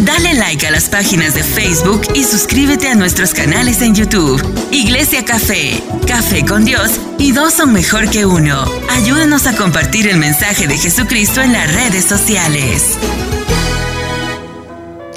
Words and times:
Dale 0.00 0.34
like 0.34 0.64
a 0.64 0.70
las 0.70 0.88
páginas 0.88 1.34
de 1.34 1.42
Facebook 1.42 2.02
y 2.14 2.22
suscríbete 2.22 2.88
a 2.88 2.94
nuestros 2.94 3.34
canales 3.34 3.82
en 3.82 3.96
YouTube. 3.96 4.40
Iglesia 4.70 5.24
Café, 5.24 5.82
Café 6.06 6.44
con 6.46 6.64
Dios 6.64 7.00
y 7.18 7.32
dos 7.32 7.54
son 7.54 7.72
mejor 7.72 8.08
que 8.08 8.24
uno. 8.24 8.64
Ayúdanos 8.90 9.48
a 9.48 9.56
compartir 9.56 10.06
el 10.06 10.16
mensaje 10.18 10.68
de 10.68 10.78
Jesucristo 10.78 11.42
en 11.42 11.52
las 11.52 11.74
redes 11.74 12.04
sociales. 12.04 12.96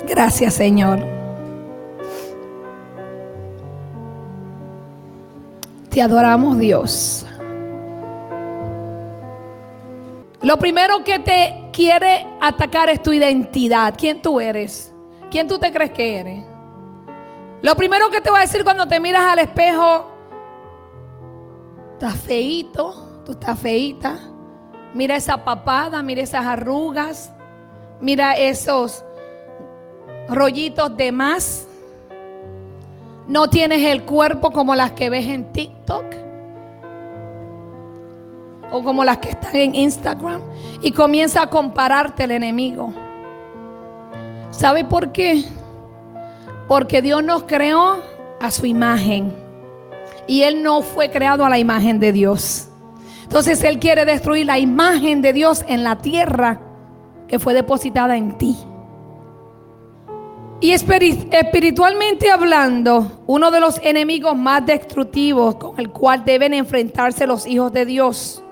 Gracias 0.07 0.55
Señor. 0.55 1.05
Te 5.91 6.01
adoramos 6.01 6.57
Dios. 6.57 7.25
Lo 10.41 10.57
primero 10.57 11.03
que 11.03 11.19
te 11.19 11.60
quiere 11.71 12.27
atacar 12.39 12.89
es 12.89 13.01
tu 13.01 13.11
identidad. 13.11 13.95
¿Quién 13.97 14.21
tú 14.21 14.39
eres? 14.39 14.93
¿Quién 15.29 15.47
tú 15.47 15.57
te 15.57 15.71
crees 15.71 15.91
que 15.91 16.19
eres? 16.19 16.43
Lo 17.61 17.75
primero 17.75 18.09
que 18.09 18.21
te 18.21 18.29
va 18.29 18.39
a 18.39 18.41
decir 18.41 18.63
cuando 18.63 18.87
te 18.87 18.99
miras 18.99 19.21
al 19.21 19.39
espejo, 19.39 20.07
estás 21.93 22.15
feito, 22.15 23.21
tú 23.25 23.33
estás 23.33 23.59
feita. 23.59 24.19
Mira 24.93 25.15
esa 25.15 25.43
papada, 25.43 26.01
mira 26.01 26.21
esas 26.21 26.45
arrugas, 26.45 27.31
mira 28.01 28.33
esos 28.33 29.05
rollitos 30.27 30.95
de 30.97 31.11
más. 31.11 31.67
No 33.27 33.49
tienes 33.49 33.83
el 33.85 34.03
cuerpo 34.03 34.51
como 34.51 34.75
las 34.75 34.91
que 34.91 35.09
ves 35.09 35.27
en 35.27 35.53
TikTok 35.53 36.20
o 38.71 38.83
como 38.83 39.03
las 39.03 39.17
que 39.17 39.29
están 39.29 39.55
en 39.55 39.75
Instagram 39.75 40.41
y 40.81 40.91
comienza 40.91 41.43
a 41.43 41.47
compararte 41.47 42.23
el 42.23 42.31
enemigo. 42.31 42.93
¿Sabe 44.49 44.85
por 44.85 45.11
qué? 45.11 45.43
Porque 46.67 47.01
Dios 47.01 47.23
nos 47.23 47.43
creó 47.43 48.01
a 48.39 48.49
su 48.49 48.65
imagen 48.65 49.33
y 50.27 50.43
Él 50.43 50.63
no 50.63 50.81
fue 50.81 51.11
creado 51.11 51.45
a 51.45 51.49
la 51.49 51.59
imagen 51.59 51.99
de 51.99 52.11
Dios. 52.11 52.69
Entonces 53.23 53.63
Él 53.63 53.79
quiere 53.79 54.05
destruir 54.05 54.45
la 54.45 54.59
imagen 54.59 55.21
de 55.21 55.33
Dios 55.33 55.63
en 55.67 55.83
la 55.83 55.97
tierra 55.97 56.61
que 57.27 57.39
fue 57.39 57.53
depositada 57.53 58.17
en 58.17 58.37
ti. 58.37 58.57
Y 60.59 60.73
espiritualmente 60.73 62.29
hablando, 62.29 63.23
uno 63.25 63.49
de 63.49 63.59
los 63.59 63.79
enemigos 63.83 64.37
más 64.37 64.63
destructivos 64.63 65.55
con 65.55 65.79
el 65.79 65.89
cual 65.89 66.23
deben 66.23 66.53
enfrentarse 66.53 67.25
los 67.25 67.47
hijos 67.47 67.73
de 67.73 67.85
Dios 67.85 68.43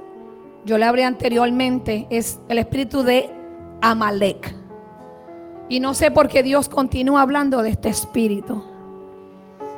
yo 0.65 0.77
le 0.77 0.85
hablé 0.85 1.03
anteriormente, 1.03 2.07
es 2.09 2.39
el 2.49 2.57
espíritu 2.57 3.03
de 3.03 3.29
Amalek. 3.81 4.55
Y 5.69 5.79
no 5.79 5.93
sé 5.93 6.11
por 6.11 6.27
qué 6.27 6.43
Dios 6.43 6.67
continúa 6.67 7.21
hablando 7.21 7.61
de 7.61 7.69
este 7.69 7.89
espíritu. 7.89 8.63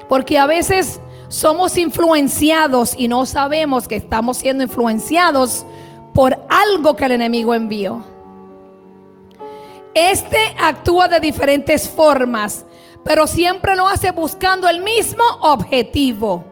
Porque 0.07 0.37
a 0.37 0.45
veces 0.45 1.01
somos 1.27 1.77
influenciados 1.77 2.95
y 2.97 3.07
no 3.07 3.25
sabemos 3.25 3.87
que 3.87 3.95
estamos 3.95 4.37
siendo 4.37 4.63
influenciados 4.63 5.65
por 6.13 6.37
algo 6.49 6.95
que 6.95 7.05
el 7.05 7.13
enemigo 7.13 7.53
envió. 7.53 8.03
Este 9.93 10.37
actúa 10.61 11.07
de 11.07 11.19
diferentes 11.19 11.89
formas, 11.89 12.65
pero 13.03 13.27
siempre 13.27 13.75
lo 13.75 13.87
hace 13.87 14.11
buscando 14.11 14.69
el 14.69 14.81
mismo 14.81 15.23
objetivo. 15.41 16.45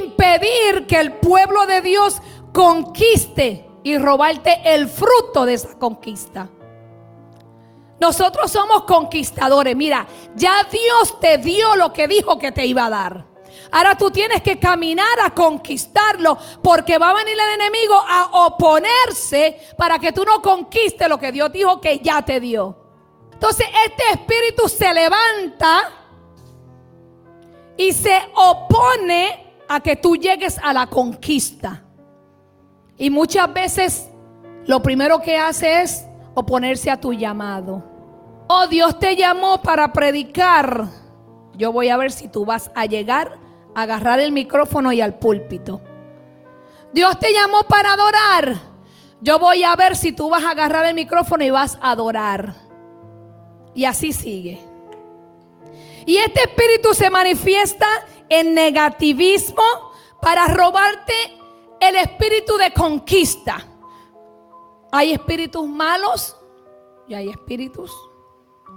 Impedir 0.00 0.86
que 0.86 1.00
el 1.00 1.12
pueblo 1.12 1.66
de 1.66 1.80
Dios 1.80 2.20
conquiste 2.52 3.68
y 3.82 3.98
robarte 3.98 4.60
el 4.64 4.88
fruto 4.88 5.44
de 5.44 5.54
esa 5.54 5.78
conquista. 5.78 6.48
Nosotros 8.00 8.50
somos 8.50 8.84
conquistadores. 8.84 9.74
Mira, 9.74 10.06
ya 10.34 10.64
Dios 10.70 11.18
te 11.20 11.38
dio 11.38 11.74
lo 11.76 11.92
que 11.92 12.06
dijo 12.06 12.38
que 12.38 12.52
te 12.52 12.64
iba 12.64 12.86
a 12.86 12.90
dar. 12.90 13.26
Ahora 13.70 13.96
tú 13.96 14.10
tienes 14.10 14.42
que 14.42 14.58
caminar 14.58 15.20
a 15.22 15.30
conquistarlo 15.34 16.38
porque 16.62 16.96
va 16.96 17.10
a 17.10 17.14
venir 17.14 17.34
el 17.34 17.60
enemigo 17.60 17.94
a 17.94 18.46
oponerse 18.46 19.60
para 19.76 19.98
que 19.98 20.12
tú 20.12 20.24
no 20.24 20.40
conquistes 20.40 21.08
lo 21.08 21.18
que 21.18 21.32
Dios 21.32 21.52
dijo 21.52 21.80
que 21.80 21.98
ya 21.98 22.22
te 22.22 22.40
dio. 22.40 22.76
Entonces 23.32 23.66
este 23.86 24.10
espíritu 24.12 24.68
se 24.68 24.92
levanta 24.94 25.92
y 27.76 27.92
se 27.92 28.18
opone 28.34 29.54
a 29.68 29.80
que 29.80 29.96
tú 29.96 30.16
llegues 30.16 30.58
a 30.58 30.72
la 30.72 30.86
conquista. 30.86 31.84
Y 32.98 33.10
muchas 33.10 33.52
veces 33.52 34.08
lo 34.66 34.82
primero 34.82 35.22
que 35.22 35.36
hace 35.36 35.82
es 35.82 36.04
oponerse 36.34 36.90
a 36.90 37.00
tu 37.00 37.12
llamado. 37.12 37.84
Oh, 38.48 38.66
Dios 38.66 38.98
te 38.98 39.14
llamó 39.14 39.62
para 39.62 39.92
predicar. 39.92 40.86
Yo 41.54 41.72
voy 41.72 41.88
a 41.88 41.96
ver 41.96 42.12
si 42.12 42.28
tú 42.28 42.44
vas 42.44 42.70
a 42.74 42.86
llegar 42.86 43.38
a 43.74 43.82
agarrar 43.82 44.20
el 44.20 44.32
micrófono 44.32 44.92
y 44.92 45.00
al 45.00 45.18
púlpito. 45.18 45.80
Dios 46.92 47.18
te 47.18 47.32
llamó 47.32 47.62
para 47.64 47.92
adorar. 47.92 48.56
Yo 49.20 49.38
voy 49.38 49.62
a 49.62 49.76
ver 49.76 49.96
si 49.96 50.12
tú 50.12 50.28
vas 50.28 50.44
a 50.44 50.50
agarrar 50.50 50.86
el 50.86 50.94
micrófono 50.94 51.44
y 51.44 51.50
vas 51.50 51.78
a 51.80 51.92
adorar. 51.92 52.54
Y 53.74 53.84
así 53.84 54.12
sigue. 54.12 54.60
Y 56.06 56.16
este 56.16 56.40
espíritu 56.40 56.94
se 56.94 57.10
manifiesta 57.10 57.86
en 58.28 58.54
negativismo 58.54 59.62
para 60.20 60.46
robarte 60.48 61.37
el 61.80 61.96
espíritu 61.96 62.56
de 62.56 62.72
conquista. 62.72 63.64
Hay 64.90 65.12
espíritus 65.12 65.66
malos 65.66 66.36
y 67.06 67.14
hay 67.14 67.28
espíritus 67.30 67.92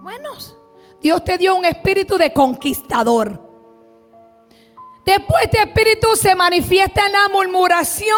buenos. 0.02 0.58
Dios 1.02 1.24
te 1.24 1.38
dio 1.38 1.56
un 1.56 1.66
espíritu 1.66 2.18
de 2.18 2.32
conquistador. 2.32 3.50
Después 5.06 5.44
este 5.44 5.60
espíritu 5.60 6.16
se 6.16 6.36
manifiesta 6.36 7.08
en 7.08 7.12
la 7.14 7.30
murmuración 7.30 8.18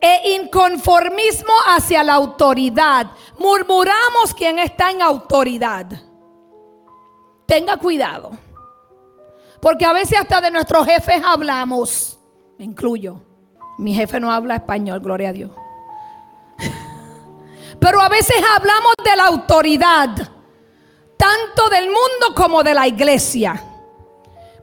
e 0.00 0.34
inconformismo 0.34 1.52
hacia 1.66 2.02
la 2.02 2.14
autoridad. 2.14 3.12
Murmuramos 3.38 4.34
quien 4.34 4.58
está 4.58 4.90
en 4.90 5.02
autoridad. 5.02 5.86
Tenga 7.46 7.76
cuidado. 7.76 8.30
Porque 9.60 9.84
a 9.84 9.92
veces 9.92 10.18
hasta 10.18 10.40
de 10.40 10.50
nuestros 10.50 10.86
jefes 10.86 11.22
hablamos 11.24 12.18
incluyo. 12.64 13.20
Mi 13.78 13.94
jefe 13.94 14.20
no 14.20 14.30
habla 14.30 14.56
español, 14.56 15.00
gloria 15.00 15.30
a 15.30 15.32
Dios. 15.32 15.50
Pero 17.80 18.00
a 18.00 18.08
veces 18.08 18.36
hablamos 18.56 18.94
de 19.04 19.16
la 19.16 19.26
autoridad, 19.26 20.10
tanto 21.16 21.68
del 21.70 21.86
mundo 21.86 22.34
como 22.36 22.62
de 22.62 22.74
la 22.74 22.86
iglesia. 22.86 23.62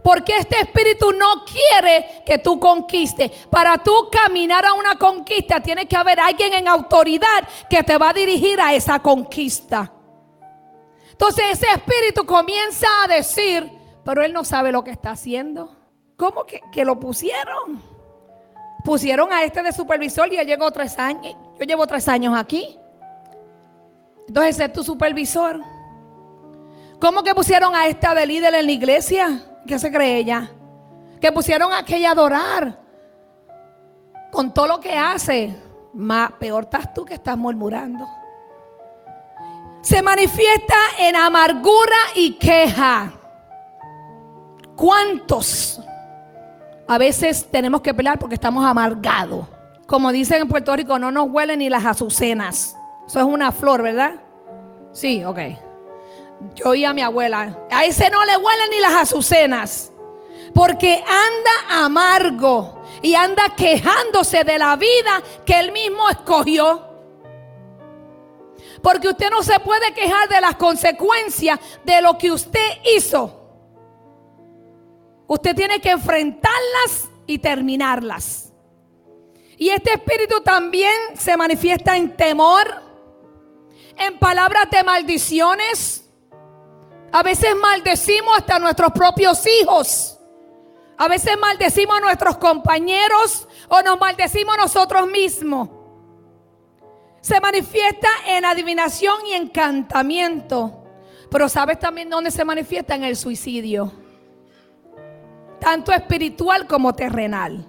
Porque 0.03 0.37
este 0.37 0.59
espíritu 0.61 1.11
no 1.11 1.43
quiere 1.43 2.23
que 2.25 2.37
tú 2.37 2.59
conquistes. 2.59 3.29
Para 3.47 3.77
tú 3.77 4.09
caminar 4.11 4.65
a 4.65 4.73
una 4.73 4.95
conquista, 4.95 5.59
tiene 5.59 5.87
que 5.87 5.97
haber 5.97 6.19
alguien 6.19 6.53
en 6.53 6.67
autoridad 6.67 7.47
que 7.69 7.83
te 7.83 7.97
va 7.97 8.09
a 8.09 8.13
dirigir 8.13 8.61
a 8.61 8.73
esa 8.73 8.99
conquista. 8.99 9.91
Entonces 11.11 11.45
ese 11.51 11.67
espíritu 11.67 12.25
comienza 12.25 12.87
a 13.03 13.07
decir, 13.07 13.69
pero 14.05 14.23
él 14.23 14.31
no 14.31 14.45
sabe 14.45 14.71
lo 14.71 14.83
que 14.83 14.91
está 14.91 15.11
haciendo. 15.11 15.75
¿Cómo 16.15 16.45
que, 16.45 16.61
que 16.71 16.85
lo 16.85 16.97
pusieron? 16.97 17.88
Pusieron 18.83 19.31
a 19.31 19.43
este 19.43 19.61
de 19.61 19.71
supervisor 19.71 20.31
y 20.31 20.37
yo 20.37 20.43
llevo 20.43 20.71
tres 20.71 20.97
años. 20.97 21.35
Yo 21.59 21.65
llevo 21.65 21.85
tres 21.85 22.07
años 22.07 22.37
aquí. 22.37 22.77
Entonces 24.27 24.55
ese 24.55 24.65
es 24.65 24.73
tu 24.73 24.83
supervisor. 24.83 25.61
¿Cómo 26.99 27.23
que 27.23 27.33
pusieron 27.33 27.75
a 27.75 27.87
esta 27.87 28.13
de 28.13 28.25
líder 28.25 28.53
en 28.53 28.65
la 28.65 28.71
iglesia? 28.71 29.43
¿Qué 29.65 29.79
se 29.79 29.91
cree 29.91 30.17
ella? 30.17 30.51
Que 31.19 31.31
pusieron 31.31 31.71
a 31.71 31.79
aquella 31.79 32.09
a 32.09 32.11
adorar. 32.11 32.79
Con 34.31 34.53
todo 34.53 34.67
lo 34.67 34.79
que 34.79 34.95
hace. 34.97 35.55
Más 35.93 36.31
peor 36.33 36.63
estás 36.63 36.93
tú 36.93 37.03
que 37.03 37.15
estás 37.15 37.37
murmurando. 37.37 38.07
Se 39.81 40.01
manifiesta 40.01 40.75
en 40.99 41.15
amargura 41.15 41.97
y 42.15 42.33
queja. 42.33 43.11
¿Cuántos 44.75 45.81
a 46.89 46.97
veces 46.97 47.45
tenemos 47.51 47.81
que 47.81 47.93
pelear 47.93 48.17
porque 48.17 48.33
estamos 48.33 48.65
amargados. 48.65 49.45
Como 49.85 50.11
dicen 50.11 50.41
en 50.41 50.47
Puerto 50.47 50.75
Rico, 50.75 50.97
no 50.97 51.11
nos 51.11 51.29
huelen 51.29 51.59
ni 51.59 51.69
las 51.69 51.85
azucenas. 51.85 52.75
Eso 53.07 53.19
es 53.19 53.25
una 53.25 53.51
flor, 53.51 53.83
¿verdad? 53.83 54.15
Sí, 54.91 55.23
ok. 55.23 55.37
Yo 56.55 56.69
oí 56.69 56.85
a 56.85 56.93
mi 56.93 57.03
abuela, 57.03 57.59
a 57.69 57.85
ese 57.85 58.09
no 58.09 58.25
le 58.25 58.35
huelen 58.35 58.69
ni 58.71 58.79
las 58.79 58.93
azucenas. 58.93 59.91
Porque 60.55 60.95
anda 60.95 61.85
amargo 61.85 62.81
y 63.03 63.13
anda 63.13 63.53
quejándose 63.55 64.43
de 64.43 64.57
la 64.57 64.75
vida 64.75 65.21
que 65.45 65.59
él 65.59 65.71
mismo 65.71 66.09
escogió. 66.09 66.87
Porque 68.81 69.09
usted 69.09 69.29
no 69.29 69.43
se 69.43 69.59
puede 69.59 69.93
quejar 69.93 70.27
de 70.27 70.41
las 70.41 70.55
consecuencias 70.55 71.59
de 71.83 72.01
lo 72.01 72.17
que 72.17 72.31
usted 72.31 72.67
hizo. 72.95 73.38
Usted 75.29 75.55
tiene 75.55 75.79
que 75.79 75.91
enfrentarlas 75.91 77.07
y 77.27 77.37
terminarlas. 77.37 78.51
Y 79.57 79.69
este 79.69 79.93
espíritu 79.93 80.41
también 80.41 80.91
se 81.15 81.37
manifiesta 81.37 81.95
en 81.95 82.17
temor, 82.17 82.65
en 83.95 84.17
palabras 84.17 84.71
de 84.71 84.83
maldiciones. 84.83 86.09
A 87.11 87.21
veces 87.21 87.55
maldecimos 87.55 88.39
hasta 88.39 88.57
nuestros 88.57 88.91
propios 88.91 89.45
hijos. 89.61 90.19
A 90.97 91.07
veces 91.07 91.37
maldecimos 91.37 91.97
a 91.97 92.01
nuestros 92.01 92.37
compañeros 92.37 93.47
o 93.67 93.83
nos 93.83 93.99
maldecimos 93.99 94.57
nosotros 94.57 95.07
mismos. 95.07 95.69
Se 97.21 97.39
manifiesta 97.39 98.09
en 98.25 98.45
adivinación 98.45 99.27
y 99.27 99.33
encantamiento. 99.33 100.85
Pero 101.29 101.47
¿sabes 101.47 101.77
también 101.77 102.09
dónde 102.09 102.31
se 102.31 102.43
manifiesta? 102.43 102.95
En 102.95 103.03
el 103.03 103.15
suicidio. 103.15 104.08
Tanto 105.59 105.91
espiritual 105.91 106.67
como 106.67 106.93
terrenal. 106.93 107.65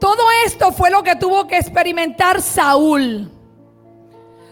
Todo 0.00 0.22
esto 0.44 0.72
fue 0.72 0.90
lo 0.90 1.02
que 1.02 1.14
tuvo 1.16 1.46
que 1.46 1.58
experimentar 1.58 2.42
Saúl. 2.42 3.30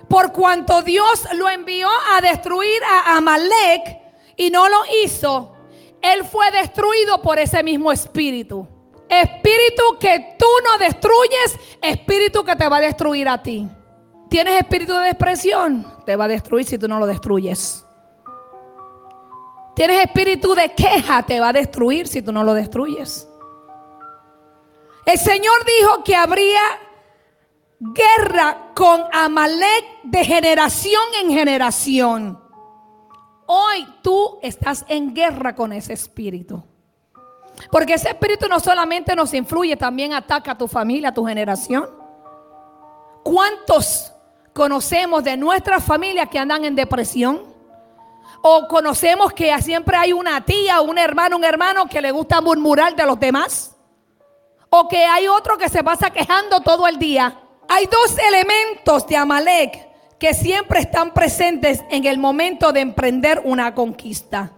Por 0.09 0.33
cuanto 0.33 0.83
Dios 0.83 1.27
lo 1.35 1.49
envió 1.49 1.89
a 1.89 2.21
destruir 2.21 2.83
a 2.85 3.17
Amalek 3.17 3.99
y 4.37 4.51
no 4.51 4.69
lo 4.69 4.79
hizo, 5.05 5.53
él 6.01 6.25
fue 6.25 6.51
destruido 6.51 7.21
por 7.21 7.39
ese 7.39 7.63
mismo 7.63 7.91
espíritu. 7.93 8.67
Espíritu 9.09 9.83
que 9.99 10.37
tú 10.39 10.47
no 10.65 10.79
destruyes, 10.79 11.59
espíritu 11.83 12.45
que 12.45 12.55
te 12.55 12.69
va 12.69 12.77
a 12.77 12.81
destruir 12.81 13.29
a 13.29 13.43
ti. 13.43 13.69
¿Tienes 14.29 14.61
espíritu 14.61 14.95
de 14.95 15.07
depresión? 15.07 15.85
Te 16.07 16.15
va 16.15 16.27
a 16.27 16.29
destruir 16.29 16.65
si 16.65 16.79
tú 16.79 16.87
no 16.87 17.01
lo 17.01 17.07
destruyes. 17.07 17.85
¿Tienes 19.81 20.05
espíritu 20.05 20.55
de 20.55 20.75
queja? 20.75 21.23
Te 21.23 21.41
va 21.41 21.49
a 21.49 21.53
destruir 21.55 22.07
si 22.07 22.21
tú 22.21 22.33
no 22.33 22.45
lo 22.45 22.53
destruyes. 22.53 23.27
El 25.07 25.19
Señor 25.19 25.55
dijo 25.65 26.05
que 26.05 26.15
habría 26.15 26.61
guerra 27.79 28.73
con 28.75 29.05
Amalek 29.11 30.03
de 30.03 30.23
generación 30.23 31.01
en 31.23 31.31
generación. 31.31 32.39
Hoy 33.47 33.89
tú 34.03 34.39
estás 34.43 34.85
en 34.87 35.15
guerra 35.15 35.55
con 35.55 35.73
ese 35.73 35.95
espíritu. 35.95 36.63
Porque 37.71 37.95
ese 37.95 38.11
espíritu 38.11 38.49
no 38.49 38.61
solamente 38.61 39.17
nos 39.17 39.33
influye, 39.33 39.79
también 39.79 40.13
ataca 40.13 40.53
a 40.53 40.59
tu 40.59 40.69
familia, 40.69 41.09
a 41.09 41.15
tu 41.15 41.25
generación. 41.25 41.89
¿Cuántos 43.25 44.13
conocemos 44.53 45.25
de 45.25 45.39
nuestra 45.39 45.81
familia 45.81 46.27
que 46.27 46.39
andan 46.39 46.67
en 46.67 46.75
depresión? 46.75 47.50
O 48.43 48.67
conocemos 48.69 49.33
que 49.33 49.57
siempre 49.61 49.97
hay 49.97 50.13
una 50.13 50.45
tía, 50.45 50.81
un 50.81 50.97
hermano, 50.97 51.37
un 51.37 51.45
hermano 51.45 51.87
que 51.87 52.01
le 52.01 52.11
gusta 52.11 52.41
murmurar 52.41 52.97
de 52.97 53.05
los 53.05 53.21
demás. 53.21 53.77
O 54.71 54.89
que 54.89 55.05
hay 55.05 55.29
otro 55.29 55.59
que 55.59 55.69
se 55.69 55.85
pasa 55.85 56.11
quejando 56.11 56.61
todo 56.61 56.87
el 56.87 56.99
día. 56.99 57.39
Hay 57.69 57.87
dos 57.87 58.17
elementos 58.19 59.07
de 59.07 59.17
Amalek 59.17 59.89
que 60.19 60.33
siempre 60.33 60.81
están 60.81 61.13
presentes 61.13 61.83
en 61.91 62.07
el 62.07 62.19
momento 62.19 62.73
de 62.73 62.81
emprender 62.81 63.43
una 63.45 63.75
conquista. 63.75 64.53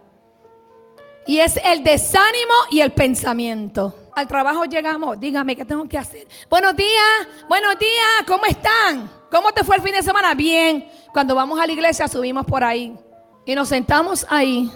Y 1.26 1.38
es 1.38 1.58
el 1.64 1.82
desánimo 1.82 2.55
y 2.70 2.81
el 2.81 2.93
pensamiento. 2.93 3.94
Al 4.14 4.29
trabajo 4.29 4.64
llegamos, 4.64 5.19
dígame 5.19 5.56
qué 5.56 5.64
tengo 5.64 5.88
que 5.88 5.99
hacer. 5.99 6.29
Buenos 6.50 6.76
días, 6.76 7.29
buenos 7.49 7.79
días, 7.79 8.25
¿cómo 8.26 8.44
están? 8.44 9.11
¿Cómo 9.31 9.52
te 9.52 9.64
fue 9.64 9.76
el 9.76 9.82
fin 9.82 9.93
de 9.93 10.02
semana? 10.02 10.34
Bien. 10.34 10.88
Cuando 11.12 11.34
vamos 11.34 11.58
a 11.58 11.67
la 11.67 11.73
iglesia 11.73 12.08
subimos 12.08 12.44
por 12.44 12.62
ahí 12.62 12.96
y 13.44 13.55
nos 13.55 13.69
sentamos 13.69 14.27
ahí 14.29 14.71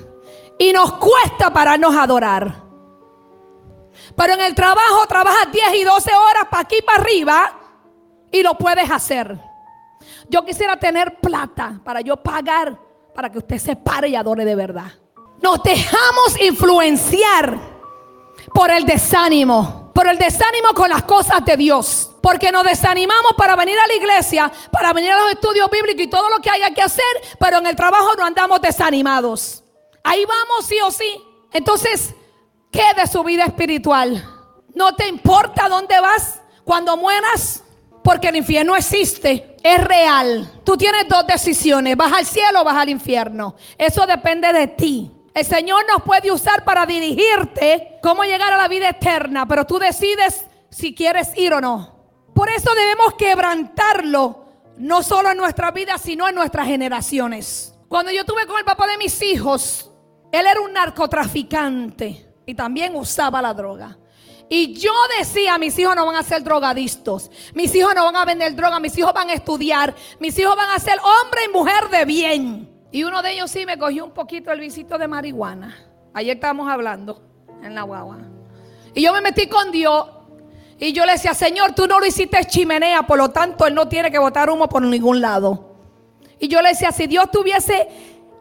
y 0.59 0.73
nos 0.73 0.93
cuesta 0.95 1.53
pararnos 1.53 1.95
a 1.95 2.03
adorar. 2.03 2.67
Pero 4.17 4.35
en 4.35 4.41
el 4.41 4.55
trabajo 4.55 5.07
trabajas 5.09 5.51
10 5.53 5.75
y 5.75 5.85
12 5.85 6.11
horas 6.15 6.47
para 6.51 6.63
aquí 6.63 6.77
para 6.85 7.03
arriba 7.03 7.61
y 8.31 8.43
lo 8.43 8.55
puedes 8.55 8.91
hacer. 8.91 9.39
Yo 10.29 10.45
quisiera 10.45 10.77
tener 10.77 11.19
plata 11.21 11.81
para 11.85 12.01
yo 12.01 12.17
pagar 12.17 12.79
para 13.15 13.31
que 13.31 13.39
usted 13.39 13.59
se 13.59 13.77
pare 13.77 14.09
y 14.09 14.17
adore 14.17 14.45
de 14.45 14.55
verdad. 14.55 14.93
Nos 15.43 15.63
dejamos 15.63 16.41
influenciar 16.41 17.59
por 18.55 18.71
el 18.71 18.85
desánimo, 18.85 19.86
por 19.96 20.06
el 20.06 20.19
desánimo 20.19 20.75
con 20.75 20.90
las 20.90 21.04
cosas 21.04 21.43
de 21.46 21.56
Dios. 21.56 22.10
Porque 22.20 22.52
nos 22.52 22.64
desanimamos 22.64 23.32
para 23.34 23.56
venir 23.56 23.78
a 23.78 23.87
la 23.87 23.94
iglesia, 23.94 24.52
para 24.70 24.93
venir 24.93 25.10
a 25.10 25.20
los 25.20 25.32
estudios 25.32 25.70
bíblicos 25.70 26.02
y 26.02 26.08
todo 26.08 26.28
lo 26.28 26.38
que 26.40 26.50
haya 26.50 26.70
que 26.75 26.82
hacer, 26.82 27.04
pero 27.38 27.58
en 27.58 27.66
el 27.66 27.75
trabajo 27.75 28.14
no 28.19 28.26
andamos 28.26 28.60
desanimados. 28.60 29.64
Ahí 30.04 30.22
vamos 30.26 30.66
sí 30.66 30.76
o 30.84 30.90
sí. 30.90 31.22
Entonces, 31.50 32.14
¿qué 32.70 32.84
de 32.94 33.06
su 33.06 33.25
vida 33.25 33.44
espiritual? 33.44 34.22
¿No 34.75 34.94
te 34.94 35.08
importa 35.08 35.66
dónde 35.66 35.98
vas 35.98 36.43
cuando 36.64 36.98
mueras? 36.98 37.62
Porque 38.04 38.28
el 38.28 38.37
infierno 38.37 38.76
existe, 38.76 39.56
es 39.62 39.82
real. 39.82 40.60
Tú 40.62 40.76
tienes 40.76 41.08
dos 41.08 41.26
decisiones, 41.26 41.96
vas 41.96 42.12
al 42.12 42.26
cielo 42.26 42.60
o 42.60 42.64
vas 42.64 42.76
al 42.76 42.90
infierno. 42.90 43.56
Eso 43.78 44.04
depende 44.04 44.52
de 44.52 44.66
ti. 44.66 45.16
El 45.37 45.44
Señor 45.44 45.85
nos 45.87 46.03
puede 46.03 46.33
usar 46.33 46.65
para 46.65 46.87
dirigirte 46.87 47.99
cómo 48.03 48.25
llegar 48.25 48.55
a 48.55 48.56
la 48.56 48.69
vida 48.69 48.88
eterna, 48.88 49.47
pero 49.47 49.67
tú 49.67 49.79
decides 49.79 50.47
si 50.71 50.94
quieres 50.94 51.37
ir 51.37 51.53
o 51.53 51.61
no. 51.61 51.94
Por 52.35 52.49
eso 52.49 52.75
debemos 52.75 53.12
quebrantarlo, 53.19 54.47
no 54.79 55.03
solo 55.03 55.31
en 55.33 55.37
nuestra 55.37 55.73
vida, 55.73 55.99
sino 55.99 56.27
en 56.27 56.35
nuestras 56.35 56.67
generaciones. 56.67 57.75
Cuando 57.87 58.11
yo 58.12 58.25
tuve 58.25 58.47
con 58.47 58.59
el 58.59 58.65
papá 58.65 58.87
de 58.87 58.97
mis 58.97 59.21
hijos, 59.21 59.91
él 60.33 60.47
era 60.47 60.59
un 60.59 60.73
narcotraficante 60.73 62.32
y 62.47 62.55
también 62.55 62.97
usaba 62.97 63.43
la 63.43 63.53
droga. 63.53 63.99
Y 64.49 64.73
yo 64.73 64.93
decía, 65.19 65.59
mis 65.59 65.79
hijos 65.79 65.94
no 65.94 66.06
van 66.06 66.17
a 66.17 66.23
ser 66.23 66.43
drogadistos, 66.44 67.31
mis 67.53 67.75
hijos 67.75 67.94
no 67.94 68.06
van 68.06 68.17
a 68.17 68.25
vender 68.25 68.56
droga, 68.56 68.81
mis 68.81 68.97
hijos 68.97 69.12
van 69.12 69.29
a 69.29 69.35
estudiar, 69.35 69.94
mis 70.19 70.39
hijos 70.39 70.56
van 70.56 70.71
a 70.71 70.79
ser 70.79 70.99
hombre 70.99 71.43
y 71.44 71.53
mujer 71.53 71.91
de 71.91 72.05
bien. 72.06 72.75
Y 72.91 73.05
uno 73.05 73.23
de 73.23 73.33
ellos 73.33 73.50
sí 73.50 73.67
me 73.67 73.79
cogió 73.79 74.05
un 74.05 74.12
poquito 74.12 74.53
el 74.53 74.61
visito 74.61 74.99
de 74.99 75.09
marihuana. 75.09 75.77
Ayer 76.15 76.37
estábamos 76.37 76.71
hablando 76.71 77.23
en 77.62 77.75
la 77.75 77.83
guagua. 77.83 78.19
Y 78.94 79.03
yo 79.03 79.12
me 79.12 79.21
metí 79.21 79.49
con 79.49 79.71
Dios 79.71 80.06
y 80.79 80.93
yo 80.93 81.06
le 81.06 81.12
decía, 81.12 81.35
Señor, 81.35 81.75
tú 81.75 81.87
no 81.87 81.99
lo 81.99 82.06
hiciste 82.06 82.44
chimenea, 82.44 83.03
por 83.03 83.19
lo 83.19 83.31
tanto 83.31 83.67
Él 83.67 83.75
no 83.75 83.88
tiene 83.88 84.11
que 84.11 84.19
botar 84.19 84.50
humo 84.50 84.69
por 84.69 84.83
ningún 84.83 85.21
lado. 85.21 85.77
Y 86.38 86.49
yo 86.49 86.61
le 86.61 86.71
decía, 86.71 86.93
si 86.93 87.06
Dios 87.06 87.31
tuviese 87.31 87.88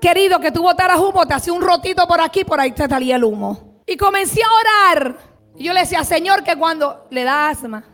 querido 0.01 0.39
que 0.39 0.51
tú 0.51 0.61
botaras 0.61 0.99
humo, 0.99 1.25
te 1.25 1.33
hacía 1.33 1.53
un 1.53 1.61
rotito 1.61 2.05
por 2.07 2.19
aquí, 2.19 2.43
por 2.43 2.59
ahí 2.59 2.71
te 2.71 2.87
salía 2.87 3.15
el 3.15 3.23
humo. 3.23 3.81
Y 3.85 3.95
comencé 3.95 4.41
a 4.43 4.91
orar. 4.91 5.17
Y 5.55 5.63
yo 5.63 5.73
le 5.73 5.81
decía, 5.81 6.03
Señor, 6.03 6.43
que 6.43 6.57
cuando 6.57 7.07
le 7.09 7.23
da 7.23 7.49
asma, 7.49 7.85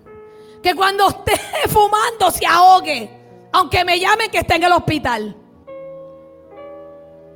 que 0.64 0.74
cuando 0.74 1.08
esté 1.10 1.34
fumando 1.70 2.32
se 2.32 2.46
ahogue, 2.46 3.10
aunque 3.54 3.86
me 3.86 4.00
llamen 4.00 4.32
que 4.32 4.40
esté 4.40 4.56
en 4.56 4.64
el 4.64 4.72
hospital. 4.72 5.36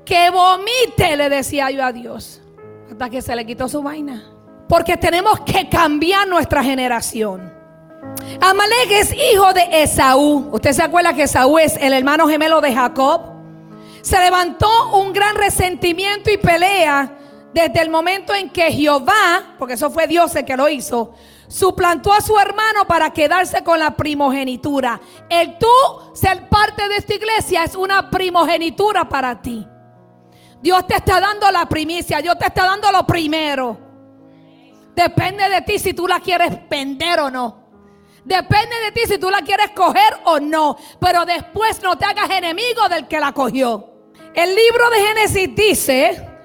Que 0.06 0.30
vomite, 0.30 1.18
le 1.18 1.30
decía 1.30 1.72
yo 1.72 1.84
a 1.84 1.92
Dios, 1.92 2.42
hasta 2.92 3.10
que 3.10 3.22
se 3.22 3.36
le 3.36 3.46
quitó 3.46 3.68
su 3.68 3.82
vaina. 3.82 4.24
Porque 4.70 4.98
tenemos 4.98 5.40
que 5.42 5.68
cambiar 5.68 6.28
nuestra 6.28 6.64
generación. 6.64 7.52
Amalek 8.40 8.92
es 8.92 9.14
hijo 9.14 9.52
de 9.54 9.68
Esaú. 9.84 10.50
Usted 10.52 10.74
se 10.74 10.84
acuerda 10.84 11.14
que 11.14 11.24
Esaú 11.24 11.58
es 11.58 11.76
el 11.78 11.94
hermano 11.94 12.28
gemelo 12.28 12.62
de 12.62 12.74
Jacob. 12.74 13.22
Se 14.02 14.20
levantó 14.20 14.98
un 14.98 15.12
gran 15.12 15.36
resentimiento 15.36 16.30
y 16.32 16.38
pelea 16.38 17.12
desde 17.54 17.82
el 17.82 17.90
momento 17.90 18.36
en 18.36 18.50
que 18.50 18.72
Jehová, 18.72 19.56
porque 19.58 19.74
eso 19.74 19.90
fue 19.90 20.08
Dios 20.08 20.36
el 20.36 20.46
que 20.46 20.58
lo 20.58 20.70
hizo, 20.70 21.14
suplantó 21.48 22.14
a 22.14 22.22
su 22.22 22.38
hermano 22.38 22.86
para 22.86 23.12
quedarse 23.12 23.64
con 23.64 23.80
la 23.80 23.96
primogenitura. 23.96 25.00
El 25.30 25.58
tú 25.58 25.68
ser 26.14 26.48
parte 26.50 26.88
de 26.90 26.98
esta 26.98 27.16
iglesia 27.16 27.64
es 27.64 27.76
una 27.76 28.12
primogenitura 28.12 29.08
para 29.08 29.42
ti. 29.42 29.66
Dios 30.62 30.88
te 30.88 30.96
está 30.96 31.20
dando 31.20 31.52
la 31.52 31.68
primicia, 31.68 32.22
Dios 32.22 32.38
te 32.38 32.48
está 32.48 32.66
dando 32.66 32.92
lo 32.92 33.06
primero. 33.06 33.78
Depende 34.96 35.50
de 35.50 35.62
ti 35.62 35.78
si 35.78 35.94
tú 35.94 36.08
la 36.08 36.20
quieres 36.20 36.68
vender 36.70 37.20
o 37.20 37.30
no. 37.30 37.66
Depende 38.24 38.76
de 38.86 38.92
ti 38.92 39.02
si 39.08 39.18
tú 39.18 39.30
la 39.30 39.42
quieres 39.42 39.72
coger 39.72 40.18
o 40.24 40.40
no. 40.40 40.78
Pero 41.00 41.26
después 41.26 41.82
no 41.84 41.98
te 41.98 42.06
hagas 42.06 42.30
enemigo 42.30 42.88
del 42.90 43.08
que 43.08 43.20
la 43.20 43.32
cogió. 43.34 43.92
El 44.34 44.56
libro 44.56 44.90
de 44.90 44.98
Génesis 44.98 45.56
dice 45.56 46.36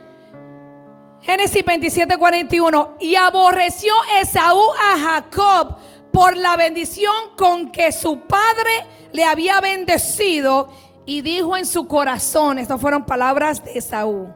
Génesis 1.23 1.65
27, 1.65 2.17
41. 2.17 2.97
Y 3.01 3.15
aborreció 3.15 3.95
Esaú 4.21 4.63
a 4.73 4.99
Jacob 4.99 5.77
por 6.13 6.37
la 6.37 6.57
bendición 6.57 7.15
con 7.37 7.71
que 7.71 7.93
su 7.93 8.21
padre 8.21 8.87
le 9.13 9.25
había 9.25 9.61
bendecido. 9.61 10.73
Y 11.11 11.23
dijo 11.23 11.57
en 11.57 11.67
su 11.67 11.89
corazón, 11.89 12.61
estas 12.61 12.81
fueron 12.81 13.05
palabras 13.05 13.65
de 13.65 13.77
Esaú. 13.77 14.29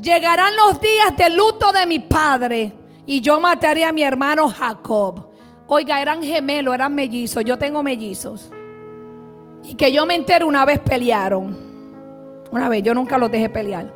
Llegarán 0.00 0.56
los 0.56 0.80
días 0.80 1.14
de 1.14 1.28
luto 1.28 1.72
de 1.72 1.84
mi 1.84 1.98
padre 1.98 2.72
y 3.04 3.20
yo 3.20 3.38
mataré 3.38 3.84
a 3.84 3.92
mi 3.92 4.02
hermano 4.02 4.48
Jacob. 4.48 5.26
Oiga, 5.66 6.00
eran 6.00 6.22
gemelos, 6.22 6.74
eran 6.74 6.94
mellizos. 6.94 7.44
Yo 7.44 7.58
tengo 7.58 7.82
mellizos. 7.82 8.50
Y 9.62 9.74
que 9.74 9.92
yo 9.92 10.06
me 10.06 10.14
entero 10.14 10.46
una 10.46 10.64
vez 10.64 10.78
pelearon. 10.78 11.54
Una 12.50 12.70
vez, 12.70 12.82
yo 12.82 12.94
nunca 12.94 13.18
los 13.18 13.30
dejé 13.30 13.50
pelear. 13.50 13.94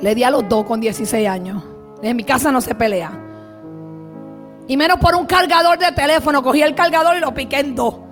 Le 0.00 0.12
di 0.12 0.24
a 0.24 0.30
los 0.32 0.48
dos 0.48 0.64
con 0.64 0.80
16 0.80 1.28
años. 1.28 1.62
En 2.02 2.16
mi 2.16 2.24
casa 2.24 2.50
no 2.50 2.60
se 2.60 2.74
pelea. 2.74 3.12
Y 4.66 4.76
menos 4.76 4.98
por 4.98 5.14
un 5.14 5.24
cargador 5.24 5.78
de 5.78 5.92
teléfono. 5.92 6.42
Cogí 6.42 6.62
el 6.62 6.74
cargador 6.74 7.16
y 7.16 7.20
lo 7.20 7.32
piqué 7.32 7.60
en 7.60 7.76
dos. 7.76 8.07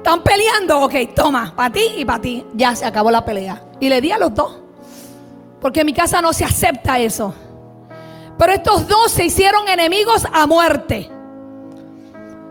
¿Están 0.00 0.22
peleando? 0.22 0.80
Ok, 0.80 0.94
toma, 1.14 1.52
para 1.54 1.74
ti 1.74 1.82
y 1.98 2.06
para 2.06 2.22
ti. 2.22 2.46
Ya 2.54 2.74
se 2.74 2.86
acabó 2.86 3.10
la 3.10 3.22
pelea. 3.22 3.62
Y 3.80 3.90
le 3.90 4.00
di 4.00 4.10
a 4.10 4.16
los 4.16 4.34
dos. 4.34 4.56
Porque 5.60 5.80
en 5.80 5.86
mi 5.86 5.92
casa 5.92 6.22
no 6.22 6.32
se 6.32 6.42
acepta 6.42 6.98
eso. 6.98 7.34
Pero 8.38 8.50
estos 8.50 8.88
dos 8.88 9.12
se 9.12 9.26
hicieron 9.26 9.68
enemigos 9.68 10.26
a 10.32 10.46
muerte. 10.46 11.10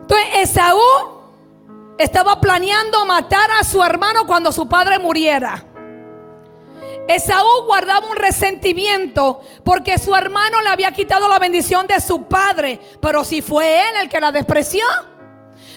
Entonces 0.02 0.28
Esaú 0.36 0.80
estaba 1.98 2.40
planeando 2.40 3.04
matar 3.08 3.50
a 3.60 3.64
su 3.64 3.84
hermano 3.84 4.28
cuando 4.28 4.52
su 4.52 4.70
padre 4.70 5.00
muriera. 5.00 5.66
Esaú 7.08 7.66
guardaba 7.66 8.08
un 8.12 8.16
resentimiento 8.16 9.42
porque 9.64 9.98
su 9.98 10.16
hermano 10.16 10.62
le 10.62 10.70
había 10.70 10.92
quitado 10.92 11.28
la 11.28 11.40
bendición 11.40 11.88
de 11.88 12.00
su 12.00 12.26
padre, 12.26 12.80
pero 13.02 13.24
si 13.24 13.42
fue 13.42 13.90
él 13.90 13.96
el 14.04 14.08
que 14.08 14.20
la 14.20 14.32
despreció. 14.32 14.86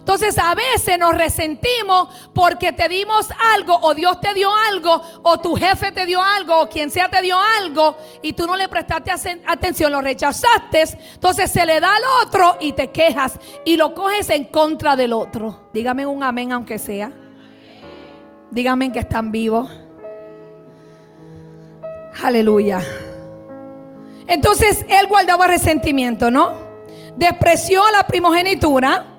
Entonces 0.03 0.37
a 0.37 0.53
veces 0.57 0.99
nos 0.99 1.17
resentimos 1.17 2.09
porque 2.35 2.73
te 2.73 2.89
dimos 2.89 3.29
algo 3.55 3.79
o 3.83 3.95
Dios 3.95 4.21
te 4.21 4.35
dio 4.35 4.51
algo 4.53 5.01
o 5.23 5.39
tu 5.39 5.55
jefe 5.55 5.93
te 5.93 6.07
dio 6.07 6.21
algo 6.21 6.63
o 6.63 6.69
quien 6.69 6.91
sea 6.91 7.09
te 7.09 7.23
dio 7.23 7.39
algo 7.39 7.97
y 8.21 8.33
tú 8.33 8.45
no 8.49 8.57
le 8.57 8.69
prestaste 8.69 9.13
atención, 9.47 9.93
lo 9.93 10.01
rechazaste. 10.01 10.99
Entonces 11.15 11.53
se 11.53 11.65
le 11.65 11.79
da 11.79 11.95
al 11.95 12.03
otro 12.27 12.57
y 12.59 12.73
te 12.73 12.91
quejas 12.91 13.39
y 13.65 13.77
lo 13.77 13.95
coges 13.95 14.29
en 14.31 14.47
contra 14.47 14.97
del 14.97 15.13
otro. 15.13 15.69
Dígame 15.73 16.05
un 16.05 16.25
amén 16.25 16.51
aunque 16.51 16.81
sea. 16.81 17.13
Dígame 18.51 18.91
que 18.91 18.99
están 18.99 19.31
vivos. 19.31 19.71
Aleluya. 22.25 22.81
Entonces 24.27 24.85
él 24.89 25.07
guardaba 25.07 25.47
resentimiento, 25.47 26.29
¿no? 26.29 26.55
Despreció 27.15 27.87
a 27.87 27.93
la 27.93 28.05
primogenitura 28.05 29.12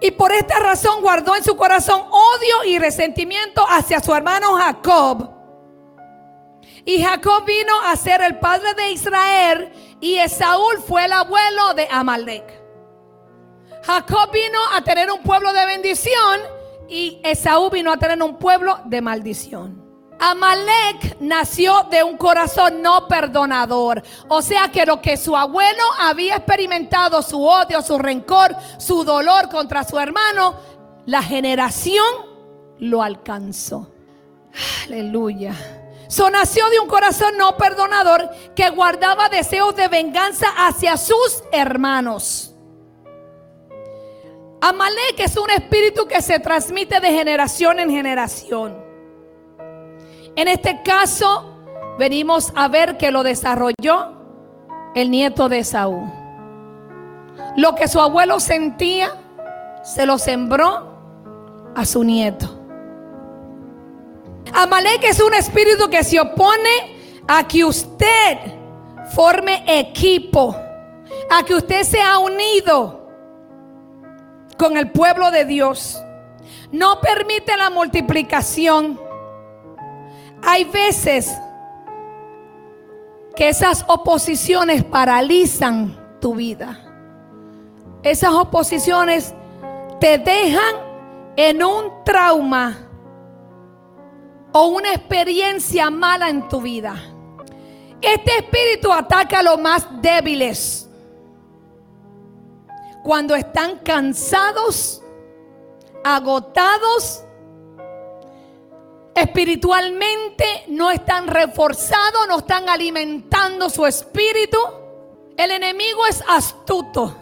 y 0.00 0.10
por 0.12 0.32
esta 0.32 0.58
razón 0.58 1.02
guardó 1.02 1.34
en 1.34 1.44
su 1.44 1.56
corazón 1.56 2.02
odio 2.02 2.64
y 2.66 2.78
resentimiento 2.78 3.64
hacia 3.68 4.00
su 4.00 4.14
hermano 4.14 4.54
Jacob. 4.54 5.30
Y 6.84 7.02
Jacob 7.02 7.44
vino 7.44 7.80
a 7.84 7.96
ser 7.96 8.22
el 8.22 8.38
padre 8.38 8.74
de 8.74 8.92
Israel 8.92 9.72
y 10.00 10.16
Esaúl 10.16 10.78
fue 10.86 11.04
el 11.04 11.12
abuelo 11.12 11.74
de 11.74 11.88
Amalek. 11.90 12.44
Jacob 13.82 14.30
vino 14.32 14.58
a 14.74 14.82
tener 14.82 15.10
un 15.10 15.22
pueblo 15.22 15.52
de 15.52 15.66
bendición 15.66 16.40
y 16.88 17.20
Esaú 17.24 17.70
vino 17.70 17.92
a 17.92 17.96
tener 17.96 18.22
un 18.22 18.38
pueblo 18.38 18.78
de 18.84 19.00
maldición. 19.02 19.87
Amalek 20.20 21.16
nació 21.20 21.84
de 21.90 22.02
un 22.02 22.16
corazón 22.16 22.82
no 22.82 23.06
perdonador. 23.06 24.02
O 24.28 24.42
sea 24.42 24.68
que 24.68 24.84
lo 24.84 25.00
que 25.00 25.16
su 25.16 25.36
abuelo 25.36 25.82
había 26.00 26.36
experimentado, 26.36 27.22
su 27.22 27.42
odio, 27.44 27.82
su 27.82 27.98
rencor, 27.98 28.54
su 28.78 29.04
dolor 29.04 29.48
contra 29.48 29.84
su 29.84 29.98
hermano, 29.98 30.56
la 31.06 31.22
generación 31.22 32.04
lo 32.78 33.02
alcanzó. 33.02 33.90
Aleluya. 34.84 35.54
So 36.08 36.30
nació 36.30 36.68
de 36.70 36.80
un 36.80 36.88
corazón 36.88 37.36
no 37.36 37.56
perdonador 37.56 38.30
que 38.56 38.70
guardaba 38.70 39.28
deseos 39.28 39.76
de 39.76 39.88
venganza 39.88 40.46
hacia 40.56 40.96
sus 40.96 41.44
hermanos. 41.52 42.54
Amalek 44.60 45.20
es 45.20 45.36
un 45.36 45.50
espíritu 45.50 46.06
que 46.06 46.20
se 46.20 46.40
transmite 46.40 46.98
de 46.98 47.08
generación 47.08 47.78
en 47.78 47.90
generación. 47.90 48.87
En 50.38 50.46
este 50.46 50.82
caso, 50.84 51.96
venimos 51.98 52.52
a 52.54 52.68
ver 52.68 52.96
que 52.96 53.10
lo 53.10 53.24
desarrolló 53.24 54.12
el 54.94 55.10
nieto 55.10 55.48
de 55.48 55.64
Saúl. 55.64 56.08
Lo 57.56 57.74
que 57.74 57.88
su 57.88 58.00
abuelo 58.00 58.38
sentía, 58.38 59.10
se 59.82 60.06
lo 60.06 60.16
sembró 60.16 61.72
a 61.74 61.84
su 61.84 62.04
nieto. 62.04 62.56
Amalek 64.54 65.02
es 65.02 65.20
un 65.20 65.34
espíritu 65.34 65.90
que 65.90 66.04
se 66.04 66.20
opone 66.20 67.24
a 67.26 67.48
que 67.48 67.64
usted 67.64 68.38
forme 69.12 69.64
equipo, 69.66 70.54
a 71.32 71.42
que 71.42 71.54
usted 71.56 71.82
sea 71.82 72.20
unido 72.20 73.08
con 74.56 74.76
el 74.76 74.92
pueblo 74.92 75.32
de 75.32 75.44
Dios. 75.44 76.00
No 76.70 77.00
permite 77.00 77.56
la 77.56 77.70
multiplicación. 77.70 79.07
Hay 80.42 80.64
veces 80.64 81.36
que 83.34 83.48
esas 83.48 83.84
oposiciones 83.88 84.84
paralizan 84.84 85.96
tu 86.20 86.34
vida. 86.34 86.80
Esas 88.02 88.32
oposiciones 88.32 89.34
te 90.00 90.18
dejan 90.18 90.76
en 91.36 91.62
un 91.62 92.04
trauma 92.04 92.76
o 94.52 94.66
una 94.66 94.92
experiencia 94.92 95.90
mala 95.90 96.28
en 96.28 96.48
tu 96.48 96.60
vida. 96.60 96.96
Este 98.00 98.38
espíritu 98.38 98.92
ataca 98.92 99.40
a 99.40 99.42
los 99.42 99.60
más 99.60 99.86
débiles. 100.00 100.88
Cuando 103.02 103.34
están 103.34 103.78
cansados, 103.78 105.02
agotados 106.04 107.24
espiritualmente 109.20 110.64
no 110.68 110.90
están 110.90 111.26
reforzados, 111.26 112.26
no 112.28 112.38
están 112.38 112.68
alimentando 112.68 113.68
su 113.70 113.86
espíritu. 113.86 114.58
El 115.36 115.50
enemigo 115.50 116.06
es 116.06 116.22
astuto. 116.28 117.16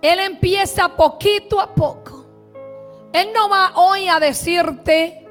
Él 0.00 0.18
empieza 0.20 0.88
poquito 0.88 1.60
a 1.60 1.74
poco. 1.74 2.24
Él 3.12 3.28
no 3.34 3.48
va 3.48 3.72
hoy 3.76 4.08
a 4.08 4.20
decirte, 4.20 5.26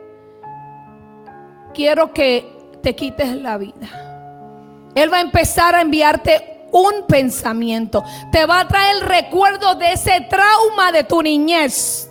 quiero 1.73 2.11
que 2.13 2.51
te 2.81 2.95
quites 2.95 3.35
la 3.35 3.57
vida. 3.57 4.91
Él 4.95 5.11
va 5.11 5.17
a 5.17 5.21
empezar 5.21 5.75
a 5.75 5.81
enviarte 5.81 6.67
un 6.71 7.05
pensamiento. 7.07 8.03
Te 8.31 8.45
va 8.45 8.61
a 8.61 8.67
traer 8.67 8.95
el 8.95 9.01
recuerdo 9.01 9.75
de 9.75 9.93
ese 9.93 10.21
trauma 10.29 10.91
de 10.91 11.03
tu 11.03 11.21
niñez 11.21 12.09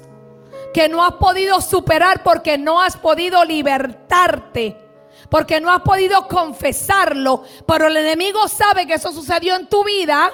que 0.74 0.88
no 0.88 1.04
has 1.04 1.14
podido 1.14 1.60
superar 1.60 2.24
porque 2.24 2.58
no 2.58 2.80
has 2.80 2.96
podido 2.96 3.44
libertarte. 3.44 4.76
Porque 5.30 5.60
no 5.60 5.72
has 5.72 5.82
podido 5.82 6.26
confesarlo. 6.26 7.44
Pero 7.66 7.86
el 7.86 7.96
enemigo 7.96 8.48
sabe 8.48 8.84
que 8.86 8.94
eso 8.94 9.12
sucedió 9.12 9.54
en 9.54 9.68
tu 9.68 9.84
vida. 9.84 10.30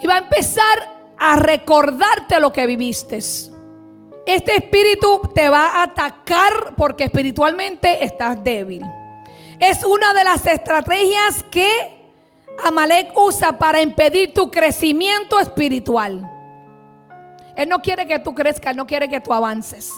Y 0.00 0.06
va 0.06 0.16
a 0.16 0.18
empezar 0.18 1.00
a 1.18 1.36
recordarte 1.36 2.38
lo 2.38 2.52
que 2.52 2.66
viviste. 2.66 3.18
Este 4.26 4.56
espíritu 4.56 5.22
te 5.34 5.48
va 5.48 5.66
a 5.66 5.82
atacar 5.84 6.74
porque 6.76 7.04
espiritualmente 7.04 8.04
estás 8.04 8.44
débil. 8.44 8.84
Es 9.58 9.82
una 9.82 10.12
de 10.12 10.24
las 10.24 10.46
estrategias 10.46 11.42
que 11.50 12.12
Amalek 12.64 13.16
usa 13.16 13.58
para 13.58 13.80
impedir 13.80 14.34
tu 14.34 14.50
crecimiento 14.50 15.40
espiritual. 15.40 16.39
Él 17.60 17.68
no 17.68 17.82
quiere 17.82 18.06
que 18.06 18.18
tú 18.18 18.34
crezcas, 18.34 18.70
Él 18.70 18.78
no 18.78 18.86
quiere 18.86 19.06
que 19.06 19.20
tú 19.20 19.34
avances. 19.34 19.92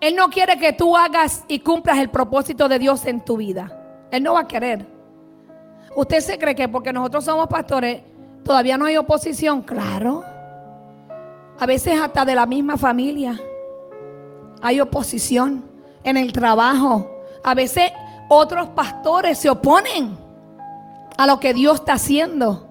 Él 0.00 0.16
no 0.16 0.30
quiere 0.30 0.58
que 0.58 0.72
tú 0.72 0.96
hagas 0.96 1.44
y 1.46 1.58
cumplas 1.58 1.98
el 1.98 2.08
propósito 2.08 2.70
de 2.70 2.78
Dios 2.78 3.04
en 3.04 3.22
tu 3.22 3.36
vida. 3.36 4.06
Él 4.10 4.22
no 4.22 4.32
va 4.32 4.40
a 4.40 4.48
querer. 4.48 4.86
¿Usted 5.94 6.20
se 6.20 6.38
cree 6.38 6.54
que 6.54 6.66
porque 6.66 6.90
nosotros 6.90 7.26
somos 7.26 7.48
pastores 7.48 8.00
todavía 8.42 8.78
no 8.78 8.86
hay 8.86 8.96
oposición? 8.96 9.60
Claro. 9.60 10.24
A 11.60 11.66
veces 11.66 12.00
hasta 12.00 12.24
de 12.24 12.34
la 12.34 12.46
misma 12.46 12.78
familia 12.78 13.38
hay 14.62 14.80
oposición 14.80 15.66
en 16.02 16.16
el 16.16 16.32
trabajo. 16.32 17.20
A 17.44 17.52
veces 17.52 17.92
otros 18.30 18.68
pastores 18.68 19.36
se 19.36 19.50
oponen 19.50 20.16
a 21.18 21.26
lo 21.26 21.38
que 21.38 21.52
Dios 21.52 21.80
está 21.80 21.92
haciendo 21.92 22.63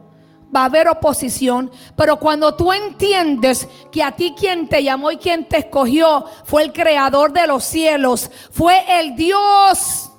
va 0.54 0.62
a 0.62 0.66
haber 0.66 0.88
oposición, 0.88 1.72
pero 1.96 2.18
cuando 2.18 2.56
tú 2.56 2.72
entiendes 2.72 3.68
que 3.92 4.04
a 4.04 4.12
ti 4.12 4.34
quien 4.38 4.68
te 4.68 4.84
llamó 4.84 5.12
y 5.12 5.18
quien 5.18 5.48
te 5.48 5.58
escogió 5.58 6.26
fue 6.46 6.64
el 6.64 6.74
creador 6.74 7.34
de 7.34 7.48
los 7.48 7.64
cielos, 7.64 8.30
fue 8.52 8.84
el 9.00 9.16
Dios 9.16 10.12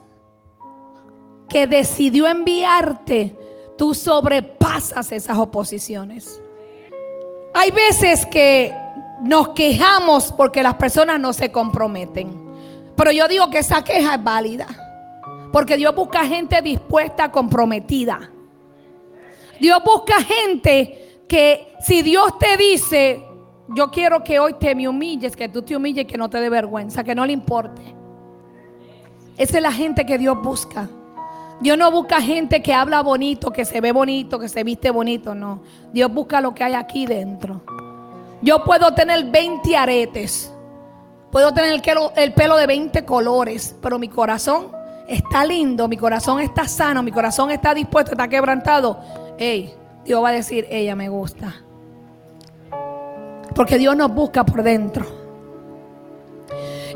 que 1.48 1.66
decidió 1.66 2.26
enviarte, 2.26 3.36
tú 3.78 3.94
sobrepasas 3.94 5.12
esas 5.12 5.38
oposiciones. 5.38 6.40
Hay 7.54 7.70
veces 7.70 8.26
que 8.26 8.74
nos 9.22 9.50
quejamos 9.50 10.32
porque 10.32 10.62
las 10.62 10.74
personas 10.74 11.20
no 11.20 11.32
se 11.32 11.52
comprometen, 11.52 12.42
pero 12.96 13.12
yo 13.12 13.28
digo 13.28 13.50
que 13.50 13.58
esa 13.58 13.84
queja 13.84 14.16
es 14.16 14.24
válida, 14.24 14.66
porque 15.52 15.76
Dios 15.76 15.94
busca 15.94 16.26
gente 16.26 16.60
dispuesta, 16.62 17.30
comprometida. 17.30 18.30
Dios 19.60 19.78
busca 19.84 20.22
gente 20.22 21.22
que 21.28 21.74
si 21.80 22.02
Dios 22.02 22.38
te 22.38 22.56
dice, 22.56 23.24
yo 23.68 23.90
quiero 23.90 24.22
que 24.22 24.38
hoy 24.38 24.54
te 24.54 24.74
me 24.74 24.88
humilles, 24.88 25.34
que 25.36 25.48
tú 25.48 25.62
te 25.62 25.76
humilles, 25.76 26.06
que 26.06 26.18
no 26.18 26.28
te 26.28 26.40
dé 26.40 26.50
vergüenza, 26.50 27.02
que 27.02 27.14
no 27.14 27.24
le 27.24 27.32
importe. 27.32 27.82
Esa 29.36 29.56
es 29.56 29.62
la 29.62 29.72
gente 29.72 30.06
que 30.06 30.18
Dios 30.18 30.40
busca. 30.40 30.88
Dios 31.60 31.78
no 31.78 31.90
busca 31.90 32.20
gente 32.20 32.62
que 32.62 32.74
habla 32.74 33.02
bonito, 33.02 33.52
que 33.52 33.64
se 33.64 33.80
ve 33.80 33.92
bonito, 33.92 34.38
que 34.38 34.48
se 34.48 34.64
viste 34.64 34.90
bonito, 34.90 35.34
no. 35.34 35.62
Dios 35.92 36.12
busca 36.12 36.40
lo 36.40 36.54
que 36.54 36.64
hay 36.64 36.74
aquí 36.74 37.06
dentro. 37.06 37.62
Yo 38.42 38.62
puedo 38.62 38.92
tener 38.92 39.24
20 39.24 39.76
aretes. 39.76 40.52
Puedo 41.30 41.52
tener 41.52 41.72
el 41.72 41.82
pelo, 41.82 42.12
el 42.14 42.32
pelo 42.32 42.56
de 42.56 42.66
20 42.66 43.04
colores, 43.04 43.74
pero 43.80 43.98
mi 43.98 44.08
corazón 44.08 44.68
está 45.08 45.44
lindo, 45.44 45.88
mi 45.88 45.96
corazón 45.96 46.40
está 46.40 46.68
sano, 46.68 47.02
mi 47.02 47.10
corazón 47.10 47.50
está 47.50 47.74
dispuesto, 47.74 48.12
está 48.12 48.28
quebrantado. 48.28 49.00
Ey, 49.38 49.74
Dios 50.04 50.22
va 50.22 50.28
a 50.28 50.32
decir, 50.32 50.66
ella 50.70 50.94
me 50.94 51.08
gusta. 51.08 51.54
Porque 53.54 53.78
Dios 53.78 53.96
nos 53.96 54.12
busca 54.12 54.44
por 54.44 54.62
dentro. 54.62 55.06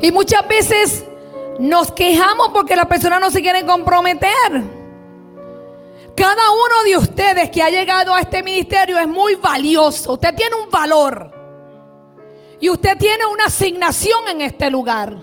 Y 0.01 0.11
muchas 0.11 0.47
veces 0.47 1.05
nos 1.59 1.91
quejamos 1.91 2.49
porque 2.53 2.75
las 2.75 2.85
personas 2.85 3.19
no 3.19 3.31
se 3.31 3.41
quieren 3.41 3.65
comprometer. 3.65 4.79
Cada 6.15 6.51
uno 6.51 6.83
de 6.85 6.97
ustedes 6.97 7.49
que 7.49 7.61
ha 7.61 7.69
llegado 7.69 8.13
a 8.13 8.21
este 8.21 8.43
ministerio 8.43 8.97
es 8.97 9.07
muy 9.07 9.35
valioso. 9.35 10.13
Usted 10.13 10.35
tiene 10.35 10.55
un 10.55 10.69
valor. 10.69 11.31
Y 12.59 12.69
usted 12.69 12.97
tiene 12.97 13.25
una 13.25 13.45
asignación 13.45 14.27
en 14.27 14.41
este 14.41 14.69
lugar. 14.69 15.15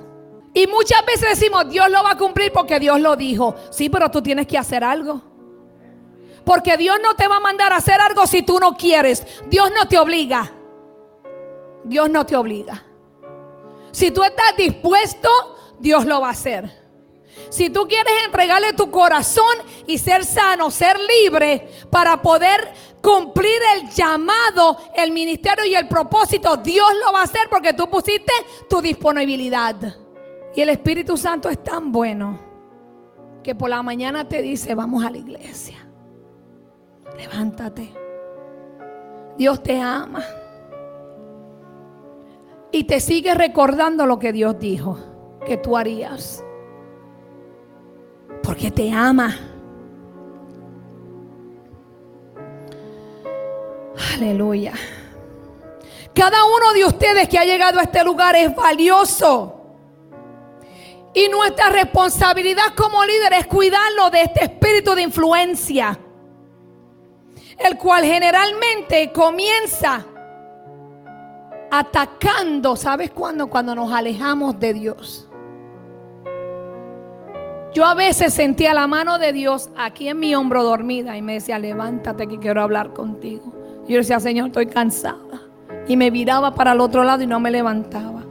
Y 0.54 0.66
muchas 0.66 1.04
veces 1.04 1.38
decimos, 1.38 1.68
Dios 1.68 1.90
lo 1.90 2.02
va 2.02 2.12
a 2.12 2.16
cumplir 2.16 2.50
porque 2.50 2.80
Dios 2.80 2.99
lo 2.99 3.14
dijo. 3.14 3.54
Sí, 3.70 3.90
pero 3.90 4.11
tú 4.11 4.23
tienes 4.23 4.46
que 4.46 4.56
hacer 4.56 4.82
algo. 4.82 5.20
Porque 6.47 6.76
Dios 6.76 6.99
no 7.03 7.17
te 7.17 7.26
va 7.26 7.38
a 7.38 7.41
mandar 7.41 7.73
a 7.73 7.79
hacer 7.79 8.00
algo 8.00 8.25
si 8.25 8.43
tú 8.43 8.61
no 8.61 8.76
quieres. 8.76 9.26
Dios 9.49 9.73
no 9.76 9.88
te 9.88 9.99
obliga. 9.99 10.53
Dios 11.83 12.09
no 12.09 12.25
te 12.25 12.37
obliga. 12.37 12.85
Si 13.91 14.12
tú 14.12 14.23
estás 14.23 14.57
dispuesto, 14.57 15.29
Dios 15.81 16.07
lo 16.07 16.21
va 16.21 16.29
a 16.29 16.31
hacer. 16.31 16.71
Si 17.50 17.69
tú 17.69 17.88
quieres 17.88 18.12
entregarle 18.25 18.75
tu 18.75 18.93
corazón 18.93 19.57
y 19.88 19.99
ser 19.99 20.25
sano, 20.25 20.71
ser 20.71 20.97
libre 21.00 21.69
para 21.91 22.23
poder 22.23 22.73
cumplir 23.03 23.59
el 23.75 23.91
llamado, 23.91 24.79
el 24.95 25.11
ministerio 25.11 25.65
y 25.65 25.75
el 25.75 25.88
propósito, 25.88 26.59
Dios 26.59 26.93
lo 27.05 27.12
va 27.12 27.23
a 27.23 27.25
hacer 27.25 27.49
porque 27.50 27.73
tú 27.73 27.91
pusiste 27.91 28.33
tu 28.71 28.81
disponibilidad. 28.81 29.75
Y 30.55 30.61
el 30.61 30.69
Espíritu 30.69 31.17
Santo 31.17 31.49
es 31.49 31.61
tan 31.61 31.91
bueno 31.91 32.38
que 33.43 33.57
por 33.57 33.69
la 33.69 33.83
mañana 33.83 34.29
te 34.29 34.43
dice, 34.43 34.76
vamos 34.76 35.05
a 35.05 35.11
la 35.11 35.19
iglesia. 35.19 35.86
Levántate. 37.16 37.92
Dios 39.37 39.62
te 39.62 39.80
ama. 39.80 40.25
Y 42.73 42.85
te 42.85 43.00
sigue 43.00 43.35
recordando 43.35 44.06
lo 44.06 44.18
que 44.18 44.32
Dios 44.32 44.58
dijo 44.58 44.99
que 45.46 45.56
tú 45.56 45.76
harías. 45.76 46.44
Porque 48.42 48.70
te 48.70 48.92
ama. 48.92 49.35
Aleluya. 54.14 54.73
Cada 56.14 56.44
uno 56.44 56.73
de 56.73 56.85
ustedes 56.85 57.28
que 57.28 57.38
ha 57.38 57.44
llegado 57.44 57.78
a 57.78 57.82
este 57.82 58.02
lugar 58.02 58.35
es 58.37 58.54
valioso. 58.54 59.52
Y 61.12 61.28
nuestra 61.28 61.70
responsabilidad 61.70 62.75
como 62.76 63.04
líder 63.04 63.35
es 63.35 63.46
cuidarlo 63.46 64.11
de 64.11 64.23
este 64.23 64.44
espíritu 64.44 64.94
de 64.94 65.02
influencia. 65.02 65.99
El 67.59 67.79
cual 67.79 68.05
generalmente 68.05 69.13
comienza 69.13 70.05
atacando, 71.71 72.77
¿sabes 72.77 73.11
cuándo? 73.11 73.49
Cuando 73.49 73.75
nos 73.75 73.93
alejamos 73.93 74.59
de 74.59 74.75
Dios. 74.75 75.29
Yo 77.73 77.85
a 77.85 77.95
veces 77.95 78.33
sentía 78.33 78.73
la 78.73 78.87
mano 78.87 79.19
de 79.19 79.33
Dios 79.33 79.69
aquí 79.77 80.09
en 80.09 80.19
mi 80.19 80.35
hombro 80.35 80.65
dormida 80.65 81.17
y 81.17 81.23
me 81.23 81.35
decía, 81.35 81.59
levántate 81.59 82.27
que 82.27 82.39
quiero 82.39 82.63
hablar 82.63 82.95
contigo. 82.95 83.53
Yo 83.87 83.99
decía, 83.99 84.19
Señor, 84.19 84.47
estoy 84.47 84.67
cansada. 84.67 85.43
Y 85.87 85.97
me 85.97 86.11
viraba 86.11 86.55
para 86.55 86.73
el 86.73 86.81
otro 86.81 87.05
lado 87.05 87.23
y 87.23 87.27
no 87.27 87.39
me 87.39 87.51
levantaba. 87.51 88.23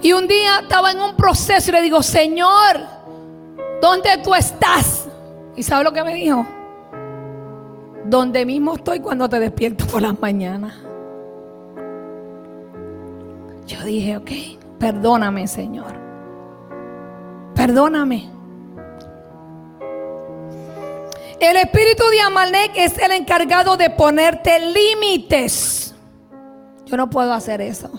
Y 0.00 0.12
un 0.12 0.28
día 0.28 0.60
estaba 0.60 0.92
en 0.92 1.00
un 1.00 1.16
proceso 1.16 1.70
y 1.70 1.72
le 1.72 1.82
digo, 1.82 2.02
Señor, 2.02 2.78
¿dónde 3.80 4.10
tú 4.22 4.34
estás? 4.34 5.03
¿Y 5.56 5.62
sabe 5.62 5.84
lo 5.84 5.92
que 5.92 6.02
me 6.02 6.14
dijo? 6.14 6.46
Donde 8.06 8.44
mismo 8.44 8.74
estoy 8.74 9.00
cuando 9.00 9.28
te 9.28 9.38
despierto 9.38 9.86
por 9.86 10.02
las 10.02 10.18
mañanas. 10.20 10.74
Yo 13.66 13.82
dije, 13.84 14.16
ok, 14.16 14.30
perdóname, 14.78 15.46
Señor. 15.46 15.94
Perdóname. 17.54 18.30
El 21.40 21.56
espíritu 21.56 22.04
de 22.10 22.20
Amalek 22.20 22.72
es 22.76 22.98
el 22.98 23.12
encargado 23.12 23.76
de 23.76 23.90
ponerte 23.90 24.58
límites. 24.60 25.94
Yo 26.86 26.96
no 26.96 27.08
puedo 27.08 27.32
hacer 27.32 27.60
eso. 27.60 27.90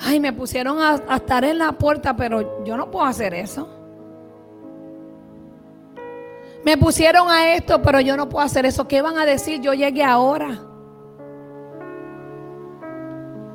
Ay, 0.00 0.20
me 0.20 0.32
pusieron 0.32 0.80
a, 0.80 1.02
a, 1.08 1.16
estar 1.16 1.44
en 1.44 1.58
la 1.58 1.72
puerta, 1.72 2.16
pero 2.16 2.64
yo 2.64 2.76
no 2.76 2.90
puedo 2.90 3.04
hacer 3.04 3.34
eso. 3.34 3.77
Me 6.68 6.76
pusieron 6.76 7.30
a 7.30 7.54
esto, 7.54 7.80
pero 7.80 7.98
yo 7.98 8.14
no 8.14 8.28
puedo 8.28 8.44
hacer 8.44 8.66
eso. 8.66 8.86
¿Qué 8.86 9.00
van 9.00 9.16
a 9.16 9.24
decir? 9.24 9.58
Yo 9.62 9.72
llegué 9.72 10.04
ahora. 10.04 10.58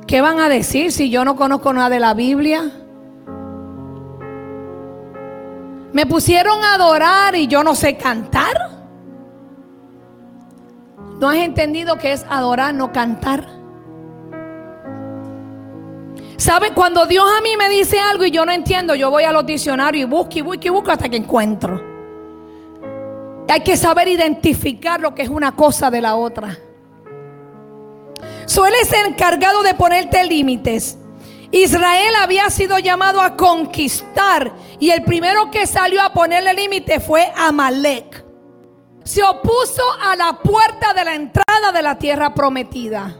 ¿Qué 0.07 0.19
van 0.19 0.39
a 0.39 0.49
decir 0.49 0.91
si 0.91 1.11
yo 1.11 1.23
no 1.23 1.35
conozco 1.35 1.71
nada 1.73 1.91
de 1.91 1.99
la 1.99 2.15
Biblia? 2.15 2.71
Me 5.91 6.07
pusieron 6.07 6.63
a 6.63 6.73
adorar 6.73 7.35
y 7.35 7.45
yo 7.45 7.63
no 7.63 7.75
sé 7.75 7.97
cantar. 7.97 8.71
¿No 11.19 11.29
has 11.29 11.37
entendido 11.37 11.99
que 11.99 12.13
es 12.13 12.25
adorar, 12.27 12.73
no 12.73 12.91
cantar? 12.91 13.47
¿Sabe? 16.37 16.71
Cuando 16.73 17.05
Dios 17.05 17.25
a 17.37 17.41
mí 17.41 17.55
me 17.57 17.69
dice 17.69 17.99
algo 17.99 18.25
y 18.25 18.31
yo 18.31 18.43
no 18.43 18.51
entiendo, 18.51 18.95
yo 18.95 19.11
voy 19.11 19.25
a 19.25 19.31
los 19.31 19.45
diccionarios 19.45 20.07
y 20.07 20.09
busco 20.09 20.39
y 20.39 20.41
busco 20.41 20.65
y 20.65 20.69
busco 20.69 20.89
hasta 20.89 21.07
que 21.07 21.17
encuentro. 21.17 21.92
Hay 23.53 23.61
que 23.61 23.77
saber 23.77 24.07
identificar 24.07 24.99
lo 24.99 25.13
que 25.13 25.21
es 25.21 25.29
una 25.29 25.55
cosa 25.55 25.91
de 25.91 26.01
la 26.01 26.15
otra. 26.15 26.57
Suele 28.47 28.83
ser 28.83 29.05
encargado 29.05 29.61
de 29.61 29.75
ponerte 29.75 30.25
límites. 30.25 30.97
Israel 31.51 32.15
había 32.19 32.49
sido 32.49 32.79
llamado 32.79 33.21
a 33.21 33.37
conquistar 33.37 34.55
y 34.79 34.89
el 34.89 35.03
primero 35.03 35.51
que 35.51 35.67
salió 35.67 36.01
a 36.01 36.13
ponerle 36.13 36.55
límite 36.55 36.99
fue 36.99 37.31
Amalek. 37.35 38.25
Se 39.03 39.21
opuso 39.21 39.83
a 40.01 40.15
la 40.15 40.39
puerta 40.39 40.95
de 40.95 41.05
la 41.05 41.13
entrada 41.13 41.71
de 41.71 41.83
la 41.83 41.99
tierra 41.99 42.33
prometida. 42.33 43.15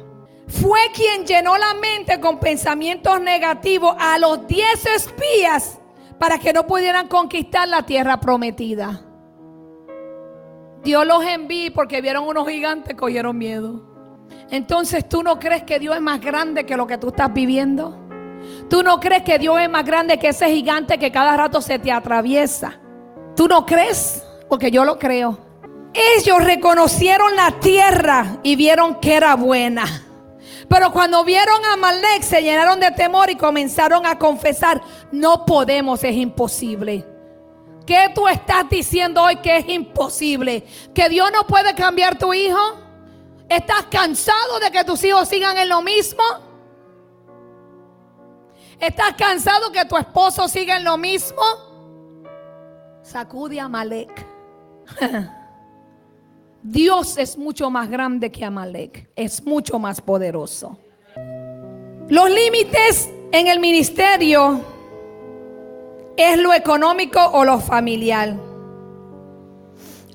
Fue 0.48 0.80
quien 0.96 1.28
llenó 1.28 1.60
la 1.60 1.76
mente 1.76 2.20
con 2.20 2.40
pensamientos 2.40 3.22
negativos 3.22 3.96
a 4.00 4.18
los 4.18 4.48
diez 4.48 4.84
espías 4.88 5.78
para 6.18 6.40
que 6.40 6.54
no 6.54 6.66
pudieran 6.66 7.08
conquistar 7.08 7.68
la 7.68 7.84
tierra 7.84 8.20
prometida. 8.20 9.13
Dios 10.84 11.08
los 11.08 11.24
envió 11.24 11.74
porque 11.74 12.02
vieron 12.02 12.28
unos 12.28 12.48
gigantes, 12.48 12.96
cogieron 12.96 13.38
miedo. 13.38 13.94
Entonces 14.50 15.08
tú 15.08 15.24
no 15.24 15.40
crees 15.40 15.64
que 15.64 15.80
Dios 15.80 15.96
es 15.96 16.02
más 16.02 16.20
grande 16.20 16.66
que 16.66 16.76
lo 16.76 16.86
que 16.86 16.98
tú 16.98 17.08
estás 17.10 17.34
viviendo. 17.34 18.00
Tú 18.70 18.84
no 18.84 19.00
crees 19.00 19.24
que 19.24 19.40
Dios 19.40 19.60
es 19.60 19.70
más 19.70 19.86
grande 19.86 20.20
que 20.20 20.30
ese 20.30 20.48
gigante 20.50 20.98
que 20.98 21.12
cada 21.12 21.38
rato 21.38 21.62
se 21.62 21.80
te 21.80 21.92
atraviesa. 21.92 22.80
Tú 23.36 23.48
no 23.48 23.66
crees, 23.66 24.24
porque 24.50 24.70
yo 24.70 24.84
lo 24.84 25.00
creo. 25.00 25.40
Ellos 25.94 26.44
reconocieron 26.44 27.36
la 27.36 27.60
tierra 27.60 28.40
y 28.44 28.56
vieron 28.56 28.96
que 28.96 29.16
era 29.16 29.36
buena. 29.36 29.86
Pero 30.68 30.92
cuando 30.92 31.24
vieron 31.24 31.64
a 31.66 31.78
Malek 31.78 32.24
se 32.24 32.42
llenaron 32.42 32.80
de 32.80 32.92
temor 32.92 33.30
y 33.30 33.36
comenzaron 33.36 34.06
a 34.06 34.18
confesar, 34.18 34.82
no 35.12 35.46
podemos, 35.46 36.04
es 36.04 36.16
imposible. 36.16 37.06
¿Qué 37.86 38.12
tú 38.16 38.28
estás 38.28 38.70
diciendo 38.70 39.22
hoy 39.22 39.38
que 39.38 39.58
es 39.58 39.70
imposible? 39.70 40.66
¿Que 40.94 41.10
Dios 41.10 41.30
no 41.34 41.46
puede 41.46 41.74
cambiar 41.76 42.18
tu 42.18 42.34
hijo? 42.34 42.60
¿Estás 43.50 43.86
cansado 43.92 44.60
de 44.60 44.72
que 44.72 44.84
tus 44.84 45.04
hijos 45.04 45.28
sigan 45.28 45.58
en 45.58 45.70
lo 45.70 45.82
mismo? 45.82 46.24
¿Estás 48.80 49.14
cansado 49.18 49.72
que 49.72 49.86
tu 49.86 49.98
esposo 49.98 50.48
siga 50.48 50.78
en 50.78 50.84
lo 50.84 50.98
mismo? 50.98 51.42
Sacude 53.02 53.60
a 53.60 53.68
Malek. 53.68 54.26
Dios 56.64 57.18
es 57.18 57.38
mucho 57.38 57.70
más 57.70 57.90
grande 57.90 58.32
que 58.32 58.46
Amalek, 58.46 59.10
es 59.18 59.44
mucho 59.46 59.80
más 59.80 60.00
poderoso. 60.00 60.78
Los 62.08 62.30
límites 62.30 63.10
en 63.34 63.48
el 63.48 63.60
ministerio 63.60 64.62
es 66.18 66.38
lo 66.38 66.54
económico 66.54 67.20
o 67.34 67.44
lo 67.46 67.60
familiar. 67.60 68.36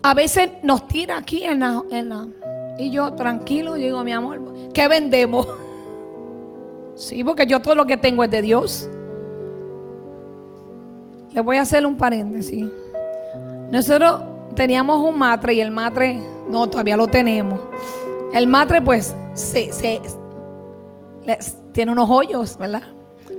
A 0.02 0.14
veces 0.14 0.50
nos 0.62 0.86
tira 0.86 1.18
aquí 1.18 1.44
en 1.44 1.60
la, 1.60 1.82
en 1.90 2.08
la 2.08 2.26
y 2.78 2.90
yo 2.90 3.12
tranquilo 3.14 3.74
digo, 3.74 4.04
mi 4.04 4.12
amor, 4.12 4.40
¿qué 4.72 4.88
vendemos? 4.88 5.46
Sí, 6.94 7.22
porque 7.22 7.46
yo 7.46 7.62
todo 7.62 7.76
lo 7.76 7.86
que 7.86 7.96
tengo 7.96 8.24
es 8.24 8.30
de 8.32 8.42
Dios. 8.42 8.90
Le 11.30 11.40
voy 11.40 11.56
a 11.56 11.62
hacer 11.62 11.86
un 11.86 11.96
paréntesis. 11.96 12.66
Nosotros 13.70 14.22
teníamos 14.56 15.08
un 15.08 15.16
matre 15.16 15.54
y 15.54 15.60
el 15.60 15.70
matre, 15.70 16.20
no, 16.50 16.68
todavía 16.68 16.96
lo 16.96 17.06
tenemos. 17.06 17.60
El 18.34 18.48
matre, 18.48 18.82
pues, 18.82 19.14
se, 19.34 19.70
tiene 21.70 21.92
unos 21.92 22.10
hoyos, 22.10 22.58
¿verdad? 22.58 22.82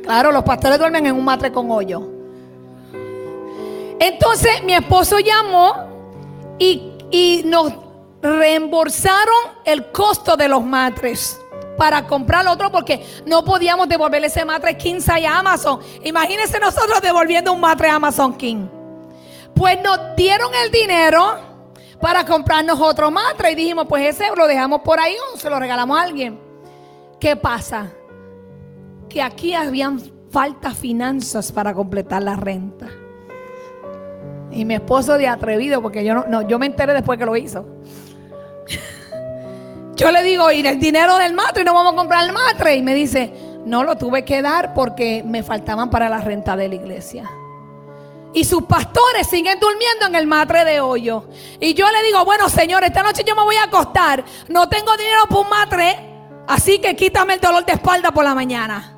Claro, 0.04 0.32
los 0.32 0.44
pastores 0.44 0.80
duermen 0.80 1.08
en 1.08 1.16
un 1.18 1.26
matre 1.26 1.52
con 1.52 1.70
hoyo. 1.70 2.19
Entonces 4.00 4.64
mi 4.64 4.74
esposo 4.74 5.20
llamó 5.20 6.56
y, 6.58 6.94
y 7.12 7.44
nos 7.46 7.74
reembolsaron 8.22 9.60
el 9.66 9.92
costo 9.92 10.36
de 10.36 10.48
los 10.48 10.64
matres 10.64 11.40
para 11.78 12.06
comprar 12.06 12.46
otro 12.48 12.70
porque 12.72 13.06
no 13.26 13.44
podíamos 13.44 13.88
devolverle 13.88 14.28
ese 14.28 14.44
matre 14.44 14.78
King 14.78 15.00
a 15.08 15.40
Amazon. 15.40 15.80
Imagínense 16.04 16.60
nosotros 16.60 17.02
devolviendo 17.02 17.54
un 17.54 17.62
matre 17.62 17.90
a 17.90 17.96
Amazon 17.96 18.36
King. 18.36 18.68
Pues 19.56 19.82
nos 19.82 19.98
dieron 20.16 20.52
el 20.64 20.72
dinero 20.72 21.40
para 22.02 22.26
comprarnos 22.26 22.80
otro 22.80 23.10
matre 23.12 23.52
y 23.52 23.56
dijimos, 23.56 23.86
pues 23.88 24.16
ese 24.16 24.30
lo 24.36 24.48
dejamos 24.48 24.82
por 24.82 25.00
ahí 25.00 25.16
o 25.34 25.38
se 25.38 25.50
lo 25.50 25.58
regalamos 25.58 25.98
a 25.98 26.02
alguien. 26.04 26.40
¿Qué 27.20 27.36
pasa? 27.38 27.92
Que 29.08 29.22
aquí 29.22 29.54
habían 29.54 30.02
falta 30.30 30.72
finanzas 30.72 31.52
para 31.52 31.74
completar 31.74 32.22
la 32.24 32.36
renta. 32.36 32.88
Y 34.52 34.66
mi 34.66 34.76
esposo 34.76 35.18
de 35.18 35.28
atrevido, 35.28 35.82
porque 35.82 36.04
yo 36.04 36.16
no, 36.16 36.48
yo 36.48 36.60
me 36.60 36.66
enteré 36.66 36.94
después 36.94 37.20
que 37.20 37.26
lo 37.26 37.36
hizo. 37.36 37.66
Yo 39.96 40.12
le 40.12 40.24
digo, 40.24 40.50
y 40.50 40.66
el 40.66 40.80
dinero 40.80 41.18
del 41.18 41.34
matre, 41.34 41.66
no 41.66 41.74
vamos 41.74 41.92
a 41.92 41.96
comprar 41.98 42.26
el 42.26 42.32
matre. 42.32 42.76
Y 42.76 42.82
me 42.82 42.96
dice, 42.96 43.34
no 43.66 43.84
lo 43.84 43.98
tuve 43.98 44.24
que 44.24 44.42
dar 44.42 44.74
porque 44.74 45.24
me 45.26 45.44
faltaban 45.44 45.90
para 45.90 46.08
la 46.08 46.20
renta 46.20 46.56
de 46.56 46.70
la 46.70 46.76
iglesia. 46.76 47.30
Y 48.34 48.46
sus 48.46 48.64
pastores 48.64 49.28
siguen 49.28 49.60
durmiendo 49.60 50.06
en 50.08 50.16
el 50.16 50.26
matre 50.26 50.64
de 50.64 50.80
hoyo. 50.80 51.26
Y 51.60 51.74
yo 51.74 51.86
le 51.92 52.02
digo, 52.04 52.24
bueno, 52.24 52.48
señor, 52.48 52.84
esta 52.84 53.04
noche 53.04 53.24
yo 53.26 53.36
me 53.36 53.44
voy 53.44 53.58
a 53.58 53.64
acostar. 53.64 54.24
No 54.48 54.70
tengo 54.70 54.96
dinero 54.96 55.24
para 55.28 55.42
un 55.42 55.50
matre. 55.50 56.00
Así 56.48 56.80
que 56.80 56.96
quítame 56.96 57.34
el 57.34 57.42
dolor 57.42 57.66
de 57.66 57.74
espalda 57.74 58.12
por 58.12 58.24
la 58.24 58.34
mañana. 58.34 58.96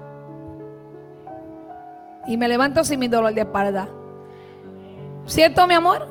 Y 2.28 2.38
me 2.38 2.48
levanto 2.48 2.84
sin 2.84 3.00
mi 3.00 3.08
dolor 3.08 3.34
de 3.34 3.42
espalda. 3.42 3.90
¿Cierto, 5.26 5.68
mi 5.68 5.74
amor? 5.74 6.08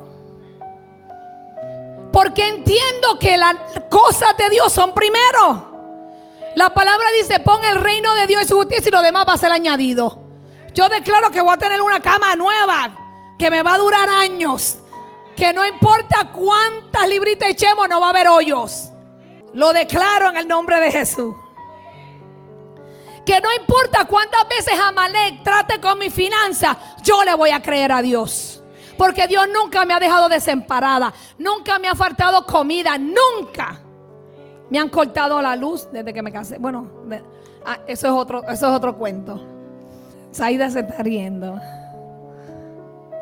Porque 2.11 2.47
entiendo 2.47 3.17
que 3.19 3.37
las 3.37 3.55
cosas 3.89 4.35
de 4.37 4.49
Dios 4.49 4.71
son 4.71 4.93
primero. 4.93 5.71
La 6.55 6.73
palabra 6.73 7.05
dice, 7.19 7.39
pon 7.39 7.63
el 7.63 7.75
reino 7.75 8.13
de 8.15 8.27
Dios 8.27 8.43
y 8.43 8.47
su 8.47 8.57
justicia 8.57 8.89
y 8.89 8.91
lo 8.91 9.01
demás 9.01 9.25
va 9.27 9.33
a 9.33 9.37
ser 9.37 9.51
añadido. 9.51 10.21
Yo 10.73 10.89
declaro 10.89 11.31
que 11.31 11.41
voy 11.41 11.53
a 11.53 11.57
tener 11.57 11.81
una 11.81 12.01
cama 12.01 12.35
nueva, 12.35 12.91
que 13.37 13.49
me 13.49 13.63
va 13.63 13.75
a 13.75 13.77
durar 13.77 14.09
años. 14.09 14.77
Que 15.35 15.53
no 15.53 15.65
importa 15.65 16.31
cuántas 16.33 17.07
libritas 17.07 17.49
echemos, 17.49 17.87
no 17.87 18.01
va 18.01 18.07
a 18.07 18.09
haber 18.09 18.27
hoyos. 18.27 18.89
Lo 19.53 19.71
declaro 19.71 20.29
en 20.29 20.37
el 20.37 20.47
nombre 20.47 20.79
de 20.79 20.91
Jesús. 20.91 21.35
Que 23.25 23.39
no 23.39 23.53
importa 23.53 24.05
cuántas 24.05 24.47
veces 24.49 24.73
Amalek 24.79 25.43
trate 25.43 25.79
con 25.79 25.99
mi 25.99 26.09
finanza, 26.09 26.77
yo 27.03 27.23
le 27.23 27.33
voy 27.35 27.51
a 27.51 27.61
creer 27.61 27.91
a 27.91 28.01
Dios. 28.01 28.60
Porque 29.01 29.25
Dios 29.25 29.47
nunca 29.51 29.83
me 29.83 29.95
ha 29.95 29.99
dejado 29.99 30.29
desemparada. 30.29 31.11
Nunca 31.39 31.79
me 31.79 31.87
ha 31.87 31.95
faltado 31.95 32.45
comida. 32.45 32.99
Nunca. 32.99 33.79
Me 34.69 34.77
han 34.77 34.89
cortado 34.89 35.41
la 35.41 35.55
luz 35.55 35.89
desde 35.91 36.13
que 36.13 36.21
me 36.21 36.31
casé. 36.31 36.59
Bueno, 36.59 36.87
ah, 37.65 37.79
eso, 37.87 38.05
es 38.05 38.13
otro, 38.13 38.43
eso 38.43 38.69
es 38.69 38.75
otro 38.75 38.95
cuento. 38.95 39.43
Saida 40.29 40.69
se 40.69 40.81
está 40.81 41.01
riendo. 41.01 41.59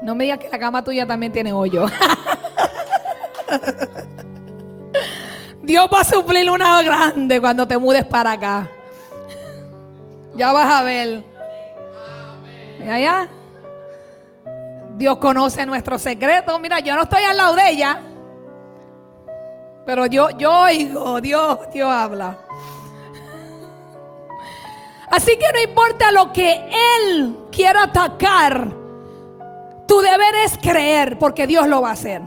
No 0.01 0.15
me 0.15 0.25
digas 0.25 0.39
que 0.39 0.49
la 0.49 0.59
cama 0.59 0.83
tuya 0.83 1.07
también 1.07 1.31
tiene 1.31 1.53
hoyo. 1.53 1.85
Dios 5.63 5.89
va 5.93 6.01
a 6.01 6.03
suplir 6.03 6.51
una 6.51 6.83
grande 6.83 7.39
cuando 7.39 7.65
te 7.65 7.77
mudes 7.77 8.03
para 8.03 8.33
acá. 8.33 8.67
Ya 10.35 10.51
vas 10.51 10.69
a 10.69 10.83
ver. 10.83 11.23
¿Ya, 12.85 13.29
Dios 14.99 15.17
conoce 15.17 15.65
nuestros 15.65 16.01
secretos. 16.01 16.59
Mira, 16.59 16.81
yo 16.81 16.93
no 16.93 17.03
estoy 17.03 17.23
al 17.23 17.37
lado 17.37 17.55
de 17.55 17.69
ella. 17.69 18.01
Pero 19.85 20.05
yo, 20.07 20.29
yo 20.31 20.51
oigo, 20.51 21.21
Dios, 21.21 21.57
Dios 21.73 21.89
habla. 21.89 22.37
Así 25.09 25.37
que 25.37 25.53
no 25.53 25.61
importa 25.61 26.11
lo 26.11 26.33
que 26.33 26.69
Él 26.97 27.37
quiera 27.49 27.83
atacar, 27.83 28.75
tu 29.87 30.01
deber 30.01 30.35
es 30.43 30.57
creer 30.57 31.17
porque 31.17 31.47
Dios 31.47 31.65
lo 31.69 31.81
va 31.81 31.91
a 31.91 31.93
hacer. 31.93 32.21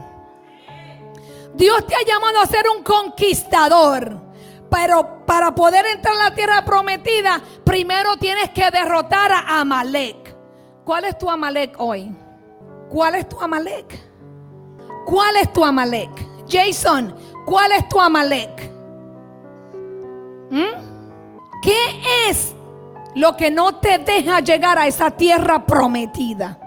Dios 1.53 1.85
te 1.85 1.93
ha 1.93 2.03
llamado 2.07 2.41
a 2.41 2.47
ser 2.47 2.65
un 2.75 2.81
conquistador. 2.81 4.17
Pero 4.71 5.23
para 5.27 5.53
poder 5.53 5.85
entrar 5.85 6.15
a 6.15 6.29
la 6.29 6.33
tierra 6.33 6.65
prometida, 6.65 7.39
primero 7.63 8.17
tienes 8.17 8.49
que 8.49 8.71
derrotar 8.71 9.31
a 9.31 9.59
Amalek. 9.59 10.35
¿Cuál 10.83 11.03
es 11.03 11.19
tu 11.19 11.29
Amalek 11.29 11.75
hoy? 11.77 12.22
¿Cuál 12.89 13.15
es 13.15 13.29
tu 13.29 13.39
Amalek? 13.39 13.99
¿Cuál 15.05 15.35
es 15.37 15.51
tu 15.51 15.63
Amalek? 15.63 16.09
Jason, 16.47 17.15
¿cuál 17.45 17.71
es 17.73 17.87
tu 17.89 17.99
Amalek? 17.99 18.71
¿Mm? 20.49 21.61
¿Qué 21.61 22.29
es 22.29 22.53
lo 23.15 23.35
que 23.35 23.49
no 23.49 23.75
te 23.75 23.97
deja 23.99 24.39
llegar 24.39 24.77
a 24.77 24.87
esa 24.87 25.11
tierra 25.11 25.65
prometida? 25.65 26.59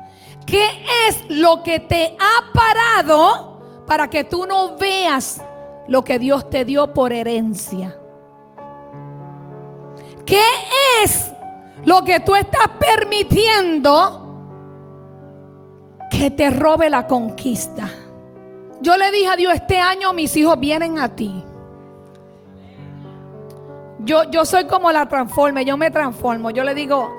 ¿Qué 0.46 0.66
es 1.08 1.24
lo 1.28 1.62
que 1.62 1.80
te 1.80 2.16
ha 2.18 2.52
parado 2.52 3.84
para 3.86 4.08
que 4.08 4.24
tú 4.24 4.46
no 4.46 4.76
veas 4.76 5.40
lo 5.88 6.02
que 6.04 6.18
Dios 6.18 6.48
te 6.50 6.64
dio 6.64 6.92
por 6.92 7.12
herencia? 7.12 7.96
¿Qué 10.24 10.42
es 11.02 11.30
lo 11.84 12.02
que 12.02 12.20
tú 12.20 12.34
estás 12.34 12.68
permitiendo? 12.78 14.25
Que 16.10 16.30
te 16.30 16.50
robe 16.50 16.90
la 16.90 17.06
conquista. 17.06 17.88
Yo 18.80 18.96
le 18.96 19.10
dije 19.10 19.28
a 19.28 19.36
Dios, 19.36 19.54
este 19.54 19.78
año 19.78 20.12
mis 20.12 20.36
hijos 20.36 20.58
vienen 20.60 20.98
a 20.98 21.08
ti. 21.08 21.42
Yo, 24.00 24.24
yo 24.30 24.44
soy 24.44 24.66
como 24.66 24.92
la 24.92 25.08
transforme, 25.08 25.64
yo 25.64 25.76
me 25.76 25.90
transformo. 25.90 26.50
Yo 26.50 26.62
le 26.62 26.74
digo, 26.74 27.10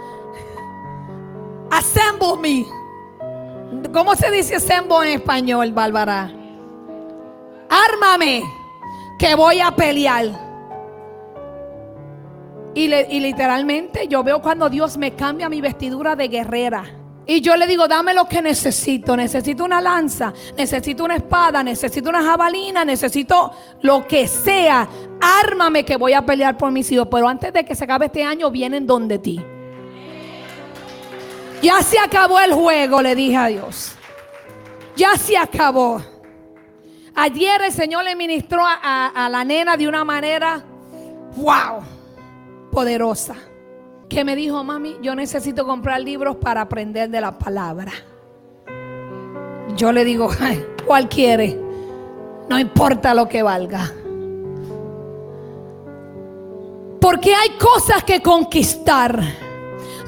assemble 1.72 2.38
me. 2.42 2.66
¿Cómo 3.92 4.16
se 4.16 4.32
dice 4.32 4.56
assemble 4.56 5.12
en 5.12 5.20
español, 5.20 5.74
Bárbara? 5.74 6.32
Ármame, 7.70 8.44
que 9.20 9.36
voy 9.36 9.60
a 9.60 9.72
pelear. 9.72 10.26
Y, 12.74 12.94
y 12.94 13.20
literalmente 13.20 14.08
yo 14.08 14.24
veo 14.24 14.42
cuando 14.42 14.70
Dios 14.70 14.98
me 14.98 15.14
cambia 15.14 15.50
mi 15.50 15.60
vestidura 15.60 16.16
de 16.16 16.28
guerrera. 16.28 16.84
Y 17.30 17.42
yo 17.42 17.58
le 17.58 17.68
digo, 17.68 17.90
dame 17.90 18.14
lo 18.14 18.26
que 18.26 18.42
necesito. 18.42 19.18
Necesito 19.18 19.66
una 19.66 19.82
lanza, 19.82 20.34
necesito 20.56 21.04
una 21.04 21.18
espada, 21.18 21.62
necesito 21.62 22.10
una 22.10 22.24
jabalina, 22.24 22.86
necesito 22.86 23.52
lo 23.82 24.08
que 24.08 24.30
sea. 24.30 24.88
Ármame 25.20 25.84
que 25.84 25.98
voy 25.98 26.14
a 26.14 26.26
pelear 26.26 26.58
por 26.58 26.72
mis 26.72 26.90
hijos. 26.90 27.10
Pero 27.12 27.28
antes 27.28 27.52
de 27.52 27.66
que 27.66 27.76
se 27.76 27.84
acabe 27.84 28.06
este 28.06 28.24
año, 28.24 28.50
vienen 28.50 28.88
donde 28.88 29.20
ti. 29.20 29.44
Ya 31.62 31.82
se 31.82 32.00
acabó 32.00 32.40
el 32.40 32.54
juego, 32.54 33.02
le 33.02 33.14
dije 33.14 33.36
a 33.36 33.48
Dios. 33.48 33.92
Ya 34.96 35.18
se 35.18 35.38
acabó. 35.38 36.02
Ayer 37.14 37.62
el 37.62 37.74
Señor 37.74 38.06
le 38.06 38.16
ministró 38.16 38.64
a, 38.66 39.08
a 39.08 39.28
la 39.28 39.44
nena 39.44 39.76
de 39.76 39.88
una 39.88 40.06
manera, 40.06 40.64
wow, 41.36 41.84
poderosa 42.72 43.36
que 44.10 44.24
me 44.24 44.36
dijo, 44.36 44.64
mami, 44.64 44.96
yo 45.02 45.16
necesito 45.16 45.66
comprar 45.66 46.02
libros 46.02 46.38
para 46.38 46.62
aprender 46.62 47.10
de 47.10 47.22
la 47.22 47.38
palabra. 47.38 47.92
Yo 49.76 49.92
le 49.92 50.06
digo, 50.06 50.30
¿cuál 50.86 51.10
quiere? 51.10 51.60
No 52.50 52.58
importa 52.58 53.14
lo 53.14 53.28
que 53.28 53.44
valga. 53.44 53.92
Porque 57.02 57.36
hay 57.36 57.50
cosas 57.58 58.04
que 58.04 58.22
conquistar. 58.22 59.22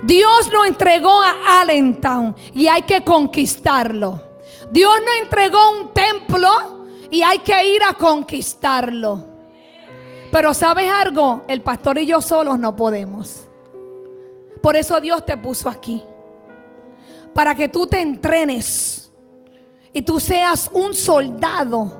Dios 0.03 0.49
nos 0.51 0.65
entregó 0.65 1.21
a 1.21 1.61
Allentown 1.61 2.35
y 2.53 2.67
hay 2.67 2.83
que 2.83 3.03
conquistarlo. 3.03 4.21
Dios 4.71 4.93
nos 5.05 5.23
entregó 5.23 5.71
un 5.71 5.93
templo 5.93 6.87
y 7.11 7.21
hay 7.21 7.39
que 7.39 7.75
ir 7.75 7.83
a 7.83 7.93
conquistarlo. 7.93 9.25
Pero 10.31 10.53
sabes 10.53 10.89
algo, 10.91 11.43
el 11.47 11.61
pastor 11.61 11.97
y 11.97 12.05
yo 12.05 12.21
solos 12.21 12.57
no 12.59 12.75
podemos. 12.75 13.48
Por 14.61 14.75
eso 14.75 14.99
Dios 14.99 15.25
te 15.25 15.37
puso 15.37 15.69
aquí. 15.69 16.03
Para 17.33 17.55
que 17.55 17.69
tú 17.69 17.87
te 17.87 18.01
entrenes 18.01 19.11
y 19.93 20.01
tú 20.01 20.19
seas 20.19 20.69
un 20.73 20.93
soldado 20.93 21.91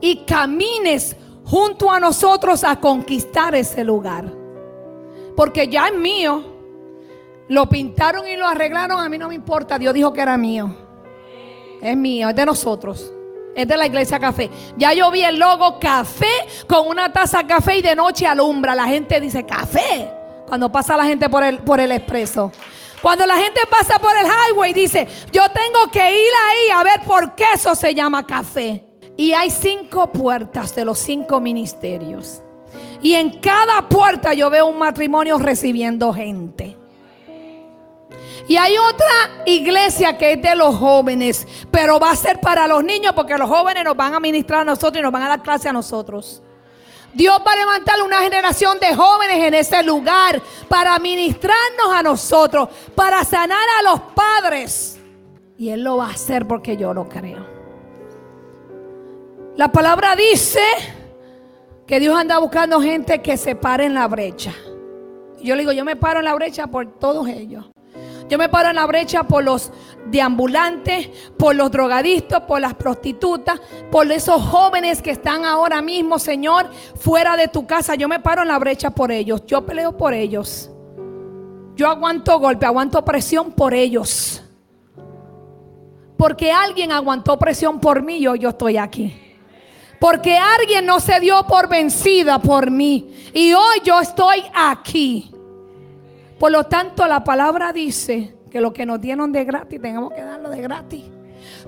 y 0.00 0.24
camines 0.24 1.16
junto 1.44 1.90
a 1.90 2.00
nosotros 2.00 2.64
a 2.64 2.78
conquistar 2.80 3.54
ese 3.54 3.84
lugar. 3.84 4.32
Porque 5.36 5.68
ya 5.68 5.88
es 5.88 5.94
mío. 5.94 6.54
Lo 7.48 7.68
pintaron 7.68 8.26
y 8.26 8.36
lo 8.36 8.46
arreglaron, 8.46 9.00
a 9.00 9.08
mí 9.08 9.18
no 9.18 9.28
me 9.28 9.34
importa. 9.34 9.78
Dios 9.78 9.94
dijo 9.94 10.12
que 10.12 10.20
era 10.20 10.36
mío. 10.36 10.74
Es 11.80 11.96
mío, 11.96 12.28
es 12.28 12.36
de 12.36 12.44
nosotros. 12.44 13.12
Es 13.54 13.66
de 13.68 13.76
la 13.76 13.86
iglesia 13.86 14.18
café. 14.18 14.50
Ya 14.76 14.92
yo 14.92 15.10
vi 15.10 15.22
el 15.22 15.38
logo 15.38 15.78
café 15.78 16.26
con 16.66 16.88
una 16.88 17.12
taza 17.12 17.38
de 17.38 17.46
café 17.46 17.78
y 17.78 17.82
de 17.82 17.94
noche 17.94 18.26
alumbra. 18.26 18.74
La 18.74 18.86
gente 18.86 19.20
dice 19.20 19.46
café. 19.46 20.15
Cuando 20.46 20.70
pasa 20.70 20.96
la 20.96 21.04
gente 21.04 21.28
por 21.28 21.42
el, 21.44 21.58
por 21.58 21.80
el 21.80 21.92
expreso. 21.92 22.52
Cuando 23.02 23.26
la 23.26 23.36
gente 23.36 23.60
pasa 23.70 23.98
por 23.98 24.16
el 24.16 24.26
highway 24.26 24.72
dice, 24.72 25.06
yo 25.32 25.42
tengo 25.50 25.90
que 25.92 26.10
ir 26.10 26.32
ahí 26.48 26.70
a 26.74 26.82
ver 26.82 27.00
por 27.06 27.34
qué 27.34 27.44
eso 27.54 27.74
se 27.74 27.94
llama 27.94 28.26
café. 28.26 28.84
Y 29.16 29.32
hay 29.32 29.50
cinco 29.50 30.10
puertas 30.12 30.74
de 30.74 30.84
los 30.84 30.98
cinco 30.98 31.40
ministerios. 31.40 32.42
Y 33.02 33.14
en 33.14 33.40
cada 33.40 33.88
puerta 33.88 34.34
yo 34.34 34.50
veo 34.50 34.66
un 34.66 34.78
matrimonio 34.78 35.38
recibiendo 35.38 36.12
gente. 36.12 36.76
Y 38.48 38.56
hay 38.56 38.76
otra 38.78 39.44
iglesia 39.44 40.16
que 40.16 40.32
es 40.32 40.42
de 40.42 40.54
los 40.54 40.76
jóvenes, 40.76 41.46
pero 41.70 41.98
va 41.98 42.12
a 42.12 42.16
ser 42.16 42.40
para 42.40 42.68
los 42.68 42.84
niños 42.84 43.12
porque 43.14 43.36
los 43.36 43.48
jóvenes 43.48 43.84
nos 43.84 43.96
van 43.96 44.14
a 44.14 44.20
ministrar 44.20 44.60
a 44.60 44.64
nosotros 44.64 44.98
y 44.98 45.02
nos 45.02 45.12
van 45.12 45.24
a 45.24 45.28
dar 45.28 45.42
clase 45.42 45.68
a 45.68 45.72
nosotros. 45.72 46.42
Dios 47.16 47.38
va 47.46 47.52
a 47.52 47.56
levantar 47.56 48.02
una 48.02 48.18
generación 48.18 48.78
de 48.78 48.94
jóvenes 48.94 49.42
en 49.42 49.54
ese 49.54 49.82
lugar 49.82 50.42
para 50.68 50.98
ministrarnos 50.98 51.90
a 51.94 52.02
nosotros, 52.02 52.68
para 52.94 53.24
sanar 53.24 53.66
a 53.78 53.82
los 53.90 54.00
padres. 54.14 55.00
Y 55.56 55.70
Él 55.70 55.82
lo 55.82 55.96
va 55.96 56.08
a 56.08 56.10
hacer 56.10 56.46
porque 56.46 56.76
yo 56.76 56.92
lo 56.92 57.08
creo. 57.08 57.46
La 59.56 59.72
palabra 59.72 60.14
dice 60.14 60.60
que 61.86 61.98
Dios 62.00 62.14
anda 62.14 62.38
buscando 62.38 62.82
gente 62.82 63.22
que 63.22 63.38
se 63.38 63.56
pare 63.56 63.86
en 63.86 63.94
la 63.94 64.08
brecha. 64.08 64.52
Yo 65.42 65.54
le 65.54 65.62
digo, 65.62 65.72
yo 65.72 65.86
me 65.86 65.96
paro 65.96 66.18
en 66.18 66.26
la 66.26 66.34
brecha 66.34 66.66
por 66.66 66.98
todos 66.98 67.28
ellos. 67.28 67.64
Yo 68.28 68.38
me 68.38 68.48
paro 68.48 68.70
en 68.70 68.76
la 68.76 68.86
brecha 68.86 69.22
por 69.24 69.44
los 69.44 69.70
deambulantes, 70.06 71.08
por 71.38 71.54
los 71.54 71.70
drogadictos, 71.70 72.40
por 72.40 72.60
las 72.60 72.74
prostitutas, 72.74 73.60
por 73.90 74.10
esos 74.10 74.42
jóvenes 74.42 75.00
que 75.00 75.12
están 75.12 75.44
ahora 75.44 75.80
mismo, 75.80 76.18
Señor, 76.18 76.68
fuera 76.96 77.36
de 77.36 77.48
tu 77.48 77.66
casa. 77.66 77.94
Yo 77.94 78.08
me 78.08 78.20
paro 78.20 78.42
en 78.42 78.48
la 78.48 78.58
brecha 78.58 78.90
por 78.90 79.12
ellos. 79.12 79.44
Yo 79.46 79.64
peleo 79.64 79.96
por 79.96 80.12
ellos. 80.12 80.70
Yo 81.76 81.88
aguanto 81.88 82.38
golpe, 82.38 82.66
aguanto 82.66 83.04
presión 83.04 83.52
por 83.52 83.74
ellos. 83.74 84.42
Porque 86.16 86.50
alguien 86.50 86.92
aguantó 86.92 87.38
presión 87.38 87.78
por 87.78 88.02
mí 88.02 88.16
y 88.16 88.26
hoy 88.26 88.38
yo 88.38 88.48
estoy 88.48 88.78
aquí. 88.78 89.22
Porque 90.00 90.36
alguien 90.36 90.86
no 90.86 91.00
se 91.00 91.20
dio 91.20 91.46
por 91.46 91.68
vencida 91.68 92.38
por 92.38 92.70
mí. 92.70 93.30
Y 93.32 93.52
hoy 93.52 93.80
yo 93.84 94.00
estoy 94.00 94.42
aquí. 94.54 95.30
Por 96.38 96.52
lo 96.52 96.64
tanto, 96.64 97.06
la 97.06 97.24
palabra 97.24 97.72
dice 97.72 98.34
que 98.50 98.60
lo 98.60 98.72
que 98.72 98.86
nos 98.86 99.00
dieron 99.00 99.32
de 99.32 99.44
gratis, 99.44 99.80
tenemos 99.80 100.12
que 100.12 100.22
darlo 100.22 100.50
de 100.50 100.60
gratis. 100.60 101.04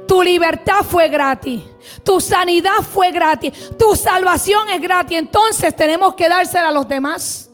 Tu 0.07 0.23
libertad 0.23 0.83
fue 0.89 1.09
gratis. 1.09 1.63
Tu 2.03 2.21
sanidad 2.21 2.81
fue 2.83 3.11
gratis. 3.11 3.73
Tu 3.79 3.95
salvación 3.95 4.69
es 4.71 4.81
gratis. 4.81 5.19
Entonces 5.19 5.75
tenemos 5.75 6.15
que 6.15 6.29
dársela 6.29 6.69
a 6.69 6.73
los 6.73 6.89
demás. 6.89 7.51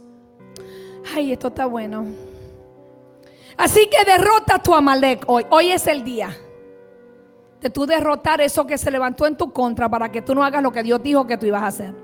Ay, 1.14 1.32
esto 1.32 1.48
está 1.48 1.66
bueno. 1.66 2.06
Así 3.56 3.88
que 3.88 4.04
derrota 4.04 4.56
a 4.56 4.62
tu 4.62 4.74
Amalek 4.74 5.24
hoy. 5.26 5.44
Hoy 5.50 5.70
es 5.70 5.86
el 5.86 6.04
día 6.04 6.36
de 7.60 7.70
tú 7.70 7.86
derrotar 7.86 8.40
eso 8.40 8.66
que 8.66 8.76
se 8.76 8.90
levantó 8.90 9.26
en 9.26 9.36
tu 9.36 9.52
contra 9.52 9.88
para 9.88 10.10
que 10.10 10.22
tú 10.22 10.34
no 10.34 10.44
hagas 10.44 10.62
lo 10.62 10.72
que 10.72 10.82
Dios 10.82 11.02
dijo 11.02 11.26
que 11.26 11.38
tú 11.38 11.46
ibas 11.46 11.62
a 11.62 11.68
hacer. 11.68 11.94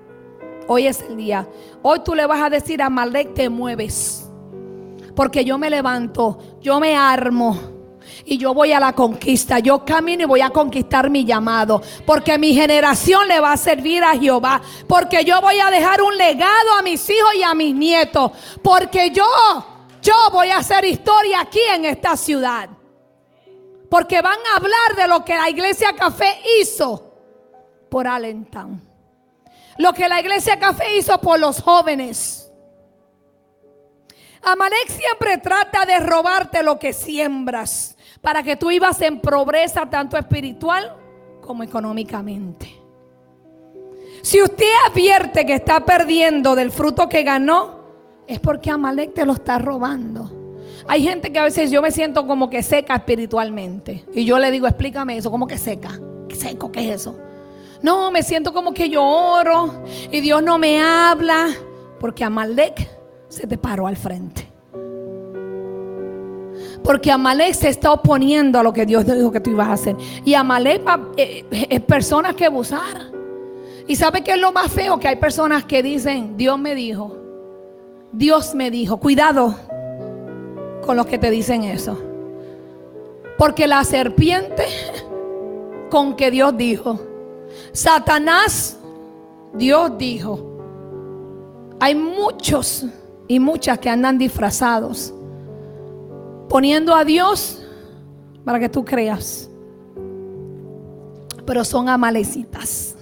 Hoy 0.66 0.87
es 0.87 1.03
el 1.03 1.16
día. 1.16 1.46
Hoy 1.83 2.01
tú 2.05 2.14
le 2.14 2.27
vas 2.27 2.40
a 2.40 2.51
decir 2.51 2.81
a 2.81 2.87
Amalek, 2.87 3.35
te 3.35 3.49
mueves. 3.49 4.30
Porque 5.21 5.45
yo 5.45 5.59
me 5.59 5.69
levanto, 5.69 6.57
yo 6.63 6.81
me 6.81 6.97
armo 6.97 7.55
y 8.25 8.39
yo 8.39 8.55
voy 8.55 8.73
a 8.73 8.81
la 8.81 8.95
conquista. 8.95 9.59
Yo 9.59 9.85
camino 9.85 10.23
y 10.23 10.25
voy 10.25 10.41
a 10.41 10.49
conquistar 10.49 11.11
mi 11.11 11.27
llamado. 11.27 11.83
Porque 12.07 12.39
mi 12.39 12.55
generación 12.55 13.29
le 13.29 13.39
va 13.39 13.53
a 13.53 13.59
servir 13.59 14.03
a 14.03 14.17
Jehová. 14.17 14.63
Porque 14.89 15.23
yo 15.23 15.39
voy 15.43 15.61
a 15.61 15.71
dejar 15.71 16.01
un 16.01 16.17
legado 16.17 16.73
a 16.79 16.81
mis 16.81 17.07
hijos 17.11 17.35
y 17.35 17.43
a 17.43 17.53
mis 17.53 17.75
nietos. 17.75 18.33
Porque 18.63 19.11
yo, 19.11 19.27
yo 20.01 20.15
voy 20.33 20.49
a 20.49 20.57
hacer 20.57 20.87
historia 20.87 21.43
aquí 21.43 21.61
en 21.75 21.85
esta 21.85 22.17
ciudad. 22.17 22.71
Porque 23.91 24.23
van 24.23 24.39
a 24.55 24.57
hablar 24.57 24.97
de 24.97 25.07
lo 25.07 25.23
que 25.23 25.37
la 25.37 25.51
iglesia 25.51 25.93
Café 25.95 26.39
hizo 26.63 27.13
por 27.91 28.09
Allentown. 28.09 28.81
Lo 29.77 29.93
que 29.93 30.09
la 30.09 30.19
iglesia 30.19 30.59
Café 30.59 30.97
hizo 30.97 31.21
por 31.21 31.39
los 31.39 31.61
jóvenes. 31.61 32.39
Amalek 34.42 34.88
siempre 34.88 35.38
trata 35.38 35.85
de 35.85 35.98
robarte 35.98 36.62
lo 36.62 36.79
que 36.79 36.92
siembras 36.92 37.96
para 38.20 38.42
que 38.42 38.57
tú 38.57 38.70
ibas 38.70 39.00
en 39.03 39.20
pobreza 39.20 39.87
tanto 39.88 40.16
espiritual 40.16 40.96
como 41.40 41.62
económicamente. 41.62 42.81
Si 44.22 44.42
usted 44.42 44.70
advierte 44.87 45.46
que 45.46 45.55
está 45.55 45.85
perdiendo 45.85 46.55
del 46.55 46.70
fruto 46.70 47.09
que 47.09 47.22
ganó, 47.22 47.81
es 48.26 48.38
porque 48.38 48.70
Amalek 48.70 49.14
te 49.14 49.24
lo 49.24 49.33
está 49.33 49.59
robando. 49.59 50.31
Hay 50.87 51.03
gente 51.03 51.33
que 51.33 51.38
a 51.38 51.44
veces 51.44 51.70
yo 51.70 51.83
me 51.83 51.90
siento 51.90 52.26
como 52.26 52.50
que 52.50 52.62
seca 52.62 52.94
espiritualmente. 52.96 54.05
Y 54.12 54.24
yo 54.24 54.38
le 54.38 54.50
digo, 54.50 54.66
explícame 54.66 55.16
eso, 55.16 55.31
como 55.31 55.46
que 55.46 55.59
seca. 55.59 55.98
¿Seco 56.33 56.70
qué 56.70 56.88
es 56.88 57.00
eso? 57.00 57.18
No, 57.83 58.11
me 58.11 58.22
siento 58.22 58.53
como 58.53 58.72
que 58.72 58.88
yo 58.88 59.05
oro 59.05 59.83
y 60.11 60.20
Dios 60.20 60.42
no 60.42 60.59
me 60.59 60.81
habla. 60.83 61.48
Porque 61.98 62.24
Amalek 62.24 62.88
se 63.31 63.47
te 63.47 63.57
paró 63.57 63.87
al 63.87 63.97
frente. 63.97 64.47
Porque 66.83 67.11
Amalek 67.11 67.55
se 67.55 67.69
está 67.69 67.93
oponiendo 67.93 68.59
a 68.59 68.62
lo 68.62 68.73
que 68.73 68.85
Dios 68.85 69.07
dijo 69.07 69.31
que 69.31 69.40
tú 69.40 69.51
ibas 69.51 69.69
a 69.69 69.73
hacer. 69.73 69.97
Y 70.25 70.35
Amalek 70.35 70.83
eh, 71.16 71.45
es 71.71 71.81
personas 71.83 72.35
que 72.35 72.45
abusar. 72.45 73.12
Y 73.87 73.97
sabe 73.97 74.23
que 74.23 74.33
es 74.33 74.38
lo 74.38 74.53
más 74.53 74.71
feo 74.71 74.99
que 74.99 75.09
hay 75.09 75.16
personas 75.16 75.64
que 75.64 75.83
dicen, 75.83 76.37
Dios 76.37 76.59
me 76.59 76.75
dijo, 76.75 77.16
Dios 78.12 78.55
me 78.55 78.71
dijo, 78.71 78.99
cuidado 78.99 79.55
con 80.85 80.97
los 80.97 81.07
que 81.07 81.19
te 81.19 81.31
dicen 81.31 81.64
eso. 81.64 81.99
Porque 83.38 83.66
la 83.66 83.85
serpiente 83.85 84.66
con 85.88 86.16
que 86.16 86.31
Dios 86.31 86.57
dijo, 86.57 87.01
Satanás, 87.73 88.79
Dios 89.55 89.97
dijo, 89.99 90.40
hay 91.79 91.95
muchos 91.95 92.87
y 93.31 93.38
muchas 93.38 93.79
que 93.79 93.88
andan 93.88 94.19
disfrazados, 94.19 95.14
poniendo 96.49 96.97
a 96.97 97.05
Dios 97.05 97.64
para 98.45 98.59
que 98.59 98.69
tú 98.69 98.85
creas, 98.85 99.49
pero 101.47 101.64
son 101.64 101.88
amalecitas. 101.88 102.97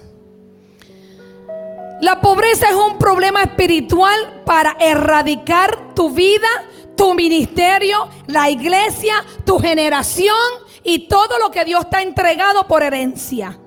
La 1.99 2.21
pobreza 2.21 2.69
es 2.69 2.75
un 2.75 2.99
problema 2.99 3.41
espiritual 3.41 4.43
para 4.45 4.77
erradicar 4.79 5.95
tu 5.95 6.11
vida, 6.11 6.47
tu 6.95 7.15
ministerio, 7.15 8.07
la 8.27 8.51
iglesia, 8.51 9.25
tu 9.43 9.57
generación 9.57 10.37
y 10.83 11.07
todo 11.07 11.39
lo 11.39 11.49
que 11.49 11.65
Dios 11.65 11.89
te 11.89 11.97
ha 11.97 12.01
entregado 12.03 12.67
por 12.67 12.83
herencia. 12.83 13.57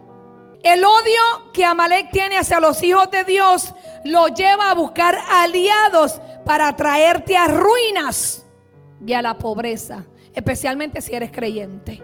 El 0.62 0.84
odio 0.84 1.50
que 1.52 1.64
Amalek 1.64 2.10
tiene 2.10 2.38
hacia 2.38 2.60
los 2.60 2.82
hijos 2.82 3.10
de 3.10 3.24
Dios 3.24 3.74
lo 4.04 4.28
lleva 4.28 4.70
a 4.70 4.74
buscar 4.74 5.18
aliados 5.30 6.20
para 6.44 6.74
traerte 6.76 7.36
a 7.36 7.48
ruinas 7.48 8.44
y 9.04 9.12
a 9.12 9.22
la 9.22 9.38
pobreza, 9.38 10.04
especialmente 10.34 11.00
si 11.00 11.14
eres 11.14 11.32
creyente. 11.32 12.02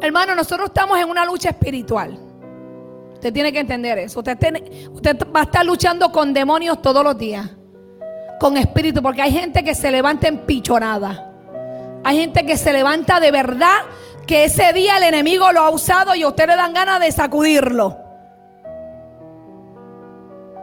Hermano, 0.00 0.34
nosotros 0.34 0.68
estamos 0.68 0.98
en 0.98 1.08
una 1.08 1.24
lucha 1.24 1.50
espiritual. 1.50 2.18
Usted 3.14 3.32
tiene 3.32 3.52
que 3.52 3.60
entender 3.60 3.98
eso. 3.98 4.20
Usted, 4.20 4.36
va 5.34 5.40
a 5.40 5.44
estar 5.44 5.64
luchando 5.64 6.10
con 6.12 6.32
demonios 6.32 6.82
todos 6.82 7.02
los 7.02 7.16
días. 7.16 7.48
Con 8.38 8.56
espíritu, 8.56 9.02
porque 9.02 9.22
hay 9.22 9.32
gente 9.32 9.64
que 9.64 9.74
se 9.74 9.90
levanta 9.90 10.28
en 10.28 10.40
pichonada. 10.40 11.32
Hay 12.04 12.18
gente 12.18 12.44
que 12.44 12.56
se 12.56 12.72
levanta 12.72 13.18
de 13.18 13.30
verdad 13.30 13.78
que 14.26 14.44
ese 14.44 14.72
día 14.72 14.96
el 14.98 15.04
enemigo 15.04 15.50
lo 15.52 15.60
ha 15.60 15.70
usado 15.70 16.14
y 16.14 16.22
a 16.22 16.46
le 16.46 16.56
dan 16.56 16.74
ganas 16.74 17.00
de 17.00 17.12
sacudirlo. 17.12 17.96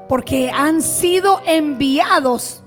Porque 0.10 0.52
han 0.54 0.82
sido 0.82 1.42
enviados 1.46 2.64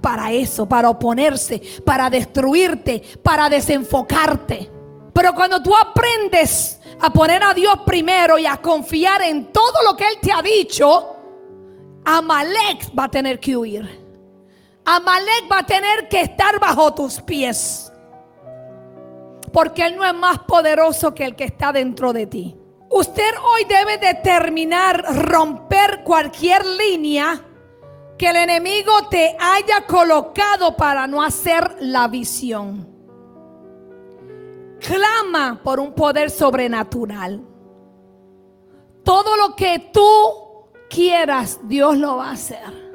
para 0.00 0.30
eso, 0.30 0.68
para 0.68 0.90
oponerse, 0.90 1.60
para 1.84 2.10
destruirte, 2.10 3.02
para 3.22 3.48
desenfocarte. 3.48 4.70
Pero 5.12 5.34
cuando 5.34 5.62
tú 5.62 5.74
aprendes 5.74 6.78
a 7.00 7.10
poner 7.10 7.42
a 7.42 7.54
Dios 7.54 7.80
primero 7.84 8.38
y 8.38 8.46
a 8.46 8.58
confiar 8.58 9.22
en 9.22 9.50
todo 9.52 9.82
lo 9.84 9.96
que 9.96 10.04
Él 10.04 10.18
te 10.20 10.30
ha 10.30 10.42
dicho, 10.42 11.16
Amalek 12.04 12.96
va 12.96 13.04
a 13.04 13.10
tener 13.10 13.40
que 13.40 13.56
huir. 13.56 14.06
Amalek 14.84 15.50
va 15.50 15.58
a 15.60 15.66
tener 15.66 16.08
que 16.08 16.20
estar 16.20 16.60
bajo 16.60 16.94
tus 16.94 17.20
pies. 17.20 17.90
Porque 19.56 19.86
Él 19.86 19.96
no 19.96 20.04
es 20.04 20.12
más 20.12 20.40
poderoso 20.40 21.14
que 21.14 21.24
el 21.24 21.34
que 21.34 21.44
está 21.44 21.72
dentro 21.72 22.12
de 22.12 22.26
ti. 22.26 22.54
Usted 22.90 23.30
hoy 23.42 23.64
debe 23.64 23.96
determinar 23.96 25.02
romper 25.30 26.02
cualquier 26.04 26.62
línea 26.66 27.42
que 28.18 28.28
el 28.28 28.36
enemigo 28.36 29.08
te 29.08 29.34
haya 29.40 29.86
colocado 29.86 30.76
para 30.76 31.06
no 31.06 31.22
hacer 31.22 31.74
la 31.80 32.06
visión. 32.06 32.86
Clama 34.78 35.58
por 35.64 35.80
un 35.80 35.94
poder 35.94 36.30
sobrenatural. 36.30 37.40
todo 39.02 39.38
lo 39.38 39.56
que 39.56 39.90
tú 39.90 40.68
quieras, 40.90 41.60
Dios 41.62 41.96
lo 41.96 42.18
va 42.18 42.28
a 42.28 42.32
hacer. 42.32 42.92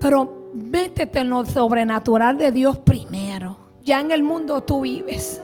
Pero 0.00 0.50
métete 0.52 1.20
en 1.20 1.30
lo 1.30 1.44
sobrenatural 1.44 2.36
de 2.36 2.50
Dios 2.50 2.78
primero. 2.78 3.53
Ya 3.84 4.00
en 4.00 4.10
el 4.10 4.22
mundo 4.22 4.62
tú 4.62 4.80
vives. 4.80 5.42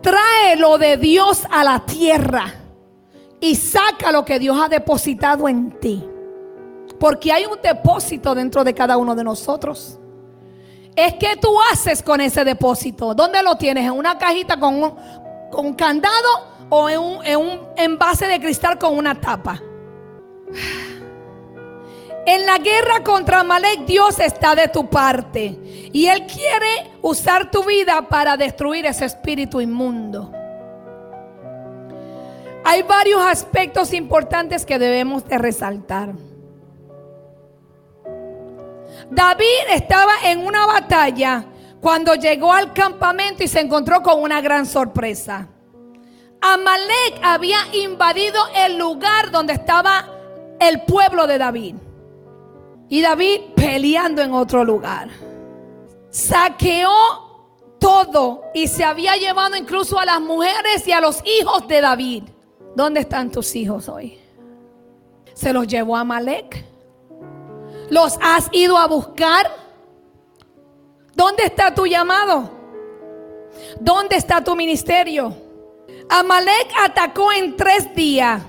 Trae 0.00 0.56
lo 0.56 0.78
de 0.78 0.96
Dios 0.96 1.46
a 1.50 1.62
la 1.62 1.84
tierra 1.84 2.54
y 3.38 3.54
saca 3.54 4.10
lo 4.10 4.24
que 4.24 4.38
Dios 4.38 4.58
ha 4.58 4.70
depositado 4.70 5.48
en 5.50 5.70
ti. 5.78 6.02
Porque 6.98 7.30
hay 7.30 7.44
un 7.44 7.60
depósito 7.62 8.34
dentro 8.34 8.64
de 8.64 8.72
cada 8.72 8.96
uno 8.96 9.14
de 9.14 9.22
nosotros. 9.22 9.98
Es 10.96 11.14
que 11.14 11.36
tú 11.36 11.54
haces 11.70 12.02
con 12.02 12.22
ese 12.22 12.42
depósito. 12.42 13.14
¿Dónde 13.14 13.42
lo 13.42 13.56
tienes? 13.56 13.84
¿En 13.84 13.92
una 13.92 14.16
cajita 14.16 14.58
con 14.58 14.82
un, 14.82 14.94
con 15.50 15.74
candado 15.74 16.46
o 16.70 16.88
en 16.88 17.00
un, 17.00 17.26
en 17.26 17.38
un 17.38 17.60
envase 17.76 18.26
de 18.26 18.40
cristal 18.40 18.78
con 18.78 18.96
una 18.96 19.20
tapa? 19.20 19.60
En 22.24 22.46
la 22.46 22.58
guerra 22.58 23.02
contra 23.02 23.42
Malek, 23.42 23.84
Dios 23.84 24.20
está 24.20 24.54
de 24.54 24.68
tu 24.68 24.88
parte. 24.88 25.58
Y 25.92 26.06
Él 26.06 26.24
quiere 26.26 26.92
usar 27.02 27.50
tu 27.50 27.64
vida 27.64 28.02
para 28.08 28.36
destruir 28.36 28.86
ese 28.86 29.06
espíritu 29.06 29.60
inmundo. 29.60 30.30
Hay 32.64 32.82
varios 32.82 33.20
aspectos 33.20 33.92
importantes 33.92 34.64
que 34.64 34.78
debemos 34.78 35.24
de 35.24 35.36
resaltar. 35.36 36.12
David 39.10 39.68
estaba 39.72 40.12
en 40.24 40.46
una 40.46 40.64
batalla 40.66 41.44
cuando 41.80 42.14
llegó 42.14 42.52
al 42.52 42.72
campamento 42.72 43.42
y 43.42 43.48
se 43.48 43.60
encontró 43.60 44.00
con 44.00 44.22
una 44.22 44.40
gran 44.40 44.64
sorpresa. 44.64 45.48
Amalek 46.40 47.20
había 47.22 47.58
invadido 47.72 48.40
el 48.54 48.78
lugar 48.78 49.32
donde 49.32 49.54
estaba 49.54 50.08
el 50.60 50.82
pueblo 50.82 51.26
de 51.26 51.38
David. 51.38 51.74
Y 52.88 53.00
David 53.00 53.40
peleando 53.54 54.22
en 54.22 54.32
otro 54.32 54.64
lugar. 54.64 55.08
Saqueó 56.10 56.90
todo 57.78 58.42
y 58.54 58.68
se 58.68 58.84
había 58.84 59.16
llevado 59.16 59.56
incluso 59.56 59.98
a 59.98 60.04
las 60.04 60.20
mujeres 60.20 60.86
y 60.86 60.92
a 60.92 61.00
los 61.00 61.22
hijos 61.24 61.66
de 61.68 61.80
David. 61.80 62.24
¿Dónde 62.76 63.00
están 63.00 63.30
tus 63.30 63.54
hijos 63.56 63.88
hoy? 63.88 64.18
Se 65.34 65.52
los 65.52 65.66
llevó 65.66 65.96
a 65.96 66.04
Malek. 66.04 66.64
¿Los 67.90 68.18
has 68.22 68.48
ido 68.52 68.78
a 68.78 68.86
buscar? 68.86 69.50
¿Dónde 71.14 71.44
está 71.44 71.74
tu 71.74 71.86
llamado? 71.86 72.50
¿Dónde 73.80 74.16
está 74.16 74.42
tu 74.42 74.56
ministerio? 74.56 75.36
Amalek 76.08 76.72
atacó 76.84 77.32
en 77.32 77.56
tres 77.56 77.94
días 77.94 78.42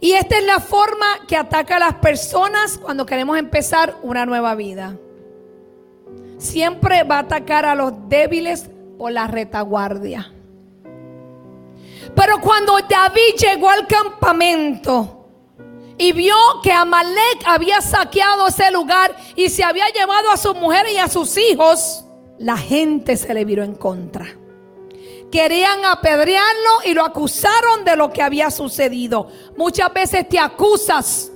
y 0.00 0.12
esta 0.12 0.38
es 0.38 0.44
la 0.44 0.60
forma 0.60 1.06
que 1.28 1.36
ataca 1.36 1.76
a 1.76 1.80
las 1.80 1.94
personas 1.96 2.78
cuando 2.78 3.04
queremos 3.04 3.38
empezar 3.38 3.96
una 4.02 4.24
nueva 4.24 4.54
vida. 4.54 4.96
Siempre 6.38 7.02
va 7.04 7.16
a 7.16 7.20
atacar 7.20 7.66
a 7.66 7.74
los 7.74 7.92
débiles 8.08 8.70
por 8.96 9.12
la 9.12 9.26
retaguardia. 9.26 10.32
Pero 12.14 12.40
cuando 12.40 12.78
David 12.88 13.34
llegó 13.38 13.68
al 13.68 13.86
campamento 13.86 15.26
y 15.98 16.12
vio 16.12 16.34
que 16.62 16.72
Amalek 16.72 17.44
había 17.46 17.82
saqueado 17.82 18.48
ese 18.48 18.70
lugar 18.70 19.14
y 19.36 19.50
se 19.50 19.62
había 19.62 19.86
llevado 19.88 20.30
a 20.30 20.38
su 20.38 20.54
mujer 20.54 20.86
y 20.92 20.96
a 20.96 21.08
sus 21.08 21.36
hijos, 21.36 22.04
la 22.38 22.56
gente 22.56 23.18
se 23.18 23.34
le 23.34 23.44
viró 23.44 23.62
en 23.64 23.74
contra. 23.74 24.39
Querían 25.30 25.84
apedrearlo 25.84 26.70
y 26.84 26.94
lo 26.94 27.04
acusaron 27.04 27.84
de 27.84 27.96
lo 27.96 28.12
que 28.12 28.22
había 28.22 28.50
sucedido. 28.50 29.28
Muchas 29.56 29.92
veces 29.92 30.28
te 30.28 30.38
acusas 30.38 31.30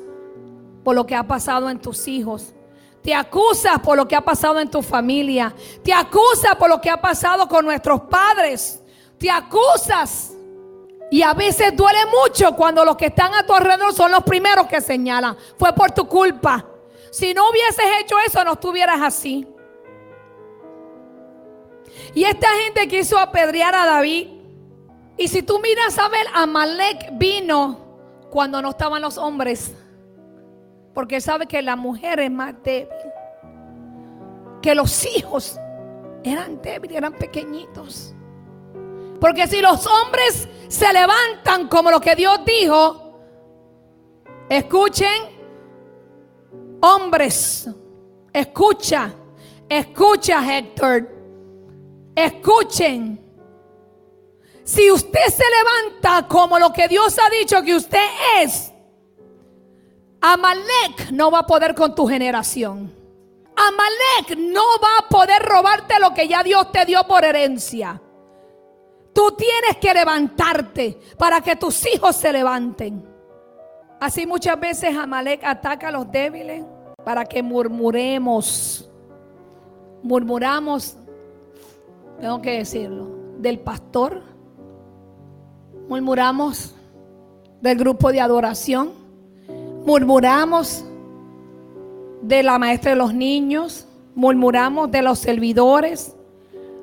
por 0.83 0.95
lo 0.95 1.07
que 1.07 1.15
ha 1.15 1.23
pasado 1.23 1.71
en 1.71 1.81
tus 1.81 2.09
hijos. 2.09 2.55
Te 3.03 3.15
acusas 3.15 3.79
por 3.81 3.97
lo 3.97 4.09
que 4.09 4.17
ha 4.17 4.21
pasado 4.21 4.59
en 4.59 4.71
tu 4.71 4.83
familia. 4.83 5.55
Te 5.83 5.93
acusas 5.93 6.57
por 6.57 6.69
lo 6.69 6.81
que 6.81 6.91
ha 6.91 6.97
pasado 6.97 7.47
con 7.47 7.65
nuestros 7.65 8.01
padres. 8.03 8.81
Te 9.19 9.31
acusas. 9.31 10.33
Y 11.11 11.23
a 11.23 11.35
veces 11.35 11.77
duele 11.77 12.01
mucho 12.07 12.57
cuando 12.57 12.85
los 12.85 12.97
que 12.97 13.07
están 13.07 13.35
a 13.35 13.47
tu 13.47 13.53
alrededor 13.53 13.93
son 13.93 14.11
los 14.11 14.25
primeros 14.25 14.67
que 14.67 14.81
señalan. 14.81 15.37
Fue 15.59 15.73
por 15.73 15.93
tu 15.93 16.09
culpa. 16.09 16.67
Si 17.13 17.33
no 17.33 17.49
hubieses 17.49 17.85
hecho 18.01 18.17
eso, 18.27 18.43
no 18.43 18.55
estuvieras 18.55 19.01
así. 19.01 19.47
Y 22.15 22.25
esta 22.25 22.49
gente 22.65 22.89
quiso 22.89 23.19
apedrear 23.19 23.75
a 23.75 23.87
David. 23.87 24.29
Y 25.17 25.29
si 25.29 25.43
tú 25.43 25.61
miras 25.61 25.99
a 25.99 26.09
ver, 26.09 26.27
Amalek 26.35 27.11
vino 27.13 27.79
cuando 28.31 28.61
no 28.61 28.71
estaban 28.71 29.03
los 29.03 29.19
hombres. 29.19 29.73
Porque 30.93 31.21
sabe 31.21 31.47
que 31.47 31.61
la 31.63 31.77
mujer 31.77 32.21
es 32.21 32.31
más 32.31 32.55
débil. 32.63 32.89
Que 34.63 34.75
los 34.75 35.05
hijos 35.17 35.59
eran 36.23 36.61
débiles, 36.63 36.97
eran 36.97 37.13
pequeñitos. 37.13 38.15
Porque 39.21 39.47
si 39.47 39.61
los 39.61 39.87
hombres 39.87 40.49
se 40.69 40.93
levantan 40.93 41.69
como 41.69 41.91
lo 41.91 42.01
que 42.01 42.15
Dios 42.15 42.41
dijo, 42.45 43.19
escuchen, 44.49 45.35
hombres, 46.81 47.69
escucha, 48.33 49.15
escucha 49.69 50.59
Héctor. 50.59 51.14
Escuchen. 52.15 53.21
Si 54.63 54.91
usted 54.91 55.27
se 55.29 55.45
levanta 55.45 56.27
como 56.27 56.59
lo 56.59 56.73
que 56.73 56.89
Dios 56.89 57.17
ha 57.19 57.29
dicho 57.29 57.63
que 57.63 57.75
usted 57.75 58.07
es, 58.41 58.73
Amalek 60.21 61.11
no 61.13 61.31
va 61.31 61.41
a 61.41 61.47
poder 61.47 61.75
con 61.75 61.95
tu 61.95 62.07
generación. 62.07 62.95
Amalek 63.55 64.39
no 64.39 64.63
va 64.83 64.99
a 65.01 65.09
poder 65.09 65.43
robarte 65.43 65.99
lo 66.01 66.15
que 66.15 66.27
ya 66.27 66.43
Dios 66.43 66.73
te 66.73 66.87
dio 66.87 67.05
por 67.05 67.25
herencia. 67.25 68.01
Tú 69.13 69.33
tienes 69.33 69.77
que 69.81 69.93
levantarte 69.93 70.99
para 71.19 71.41
que 71.41 71.57
tus 71.57 71.87
hijos 71.87 72.17
se 72.17 72.33
levanten. 72.33 73.07
Así 74.01 74.27
muchas 74.27 74.59
veces 74.59 74.97
Amalek 74.97 75.45
ataca 75.45 75.89
a 75.89 75.93
los 75.93 76.11
débiles 76.11 76.65
para 77.05 77.25
que 77.27 77.43
murmuremos. 77.43 78.91
Murmuramos 80.03 80.97
tengo 82.21 82.41
que 82.41 82.59
decirlo, 82.59 83.09
del 83.39 83.61
pastor, 83.61 84.23
murmuramos 85.89 86.75
del 87.61 87.79
grupo 87.79 88.13
de 88.13 88.21
adoración, 88.21 88.93
murmuramos 89.85 90.85
de 92.23 92.43
la 92.43 92.59
maestra 92.59 92.91
de 92.93 92.97
los 92.97 93.15
niños, 93.15 93.87
murmuramos 94.15 94.91
de 94.91 95.03
los 95.03 95.19
servidores, 95.19 96.17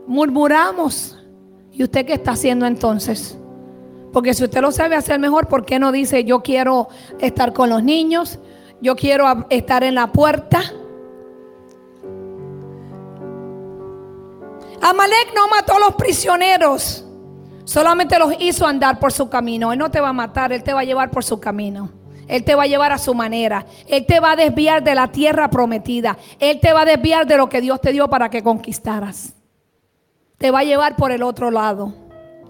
murmuramos. 0.08 1.18
¿Y 1.72 1.84
usted 1.84 2.06
qué 2.06 2.14
está 2.14 2.32
haciendo 2.32 2.66
entonces? 2.66 3.38
Porque 4.12 4.34
si 4.34 4.44
usted 4.44 4.62
lo 4.62 4.72
sabe 4.72 4.96
hacer 4.96 5.20
mejor, 5.20 5.48
¿por 5.48 5.66
qué 5.66 5.80
no 5.80 5.92
dice 5.92 6.24
yo 6.26 6.42
quiero 6.42 6.90
estar 7.20 7.54
con 7.54 7.70
los 7.70 7.84
niños? 7.84 8.40
Yo 8.82 8.96
quiero 8.96 9.46
estar 9.50 9.84
en 9.84 9.96
la 9.96 10.12
puerta. 10.12 10.62
Amalek 14.82 15.34
no 15.36 15.48
mató 15.48 15.76
a 15.76 15.80
los 15.80 15.96
prisioneros, 15.96 17.06
solamente 17.66 18.18
los 18.18 18.34
hizo 18.40 18.66
andar 18.66 19.00
por 19.00 19.12
su 19.12 19.30
camino. 19.30 19.72
Él 19.72 19.80
no 19.80 19.92
te 19.92 20.02
va 20.02 20.10
a 20.10 20.14
matar, 20.14 20.52
Él 20.52 20.64
te 20.64 20.74
va 20.74 20.82
a 20.82 20.84
llevar 20.84 21.12
por 21.12 21.24
su 21.24 21.40
camino. 21.40 21.92
Él 22.28 22.46
te 22.46 22.56
va 22.56 22.64
a 22.64 22.68
llevar 22.68 22.94
a 22.94 22.98
su 22.98 23.14
manera. 23.14 23.66
Él 23.88 24.06
te 24.06 24.22
va 24.22 24.32
a 24.32 24.36
desviar 24.38 24.82
de 24.82 24.96
la 24.96 25.10
tierra 25.10 25.50
prometida. 25.50 26.18
Él 26.40 26.62
te 26.62 26.72
va 26.72 26.82
a 26.82 26.86
desviar 26.86 27.28
de 27.28 27.36
lo 27.36 27.50
que 27.50 27.60
Dios 27.60 27.82
te 27.82 27.92
dio 27.92 28.10
para 28.10 28.30
que 28.30 28.42
conquistaras. 28.42 29.34
Te 30.38 30.50
va 30.50 30.60
a 30.60 30.64
llevar 30.64 30.96
por 30.96 31.12
el 31.12 31.24
otro 31.24 31.52
lado. 31.52 31.94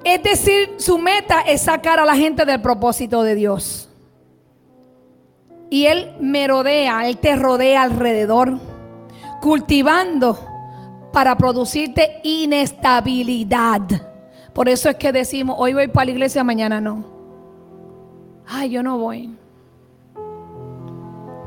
Es 0.03 0.21
decir, 0.21 0.75
su 0.77 0.99
meta 0.99 1.41
es 1.41 1.63
sacar 1.63 1.99
a 1.99 2.05
la 2.05 2.15
gente 2.15 2.45
del 2.45 2.61
propósito 2.61 3.23
de 3.23 3.33
Dios. 3.33 3.89
Y 5.71 5.87
Él 5.87 6.13
me 6.19 6.47
rodea, 6.47 7.07
Él 7.07 7.17
te 7.17 7.35
rodea 7.35 7.81
alrededor, 7.81 8.59
cultivando 9.41 10.50
para 11.11 11.37
producirte 11.37 12.19
inestabilidad. 12.23 13.81
Por 14.53 14.69
eso 14.69 14.89
es 14.89 14.95
que 14.95 15.11
decimos, 15.11 15.55
hoy 15.59 15.73
voy 15.73 15.87
para 15.87 16.05
la 16.05 16.11
iglesia, 16.11 16.43
mañana 16.43 16.81
no. 16.81 17.05
Ay, 18.47 18.69
yo 18.69 18.83
no 18.83 18.97
voy. 18.97 19.35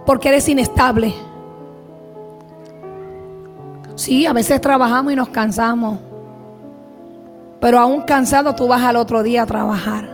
Porque 0.07 0.29
eres 0.29 0.49
inestable. 0.49 1.15
Sí, 3.95 4.27
a 4.27 4.33
veces 4.33 4.61
trabajamos 4.61 5.12
y 5.12 5.17
nos 5.17 5.29
cansamos. 5.29 5.99
Pero 7.61 7.79
aún 7.79 8.03
cansado 8.03 8.55
tú 8.55 8.69
vas 8.69 8.83
al 8.83 8.97
otro 8.97 9.23
día 9.23 9.43
a 9.43 9.47
trabajar. 9.47 10.09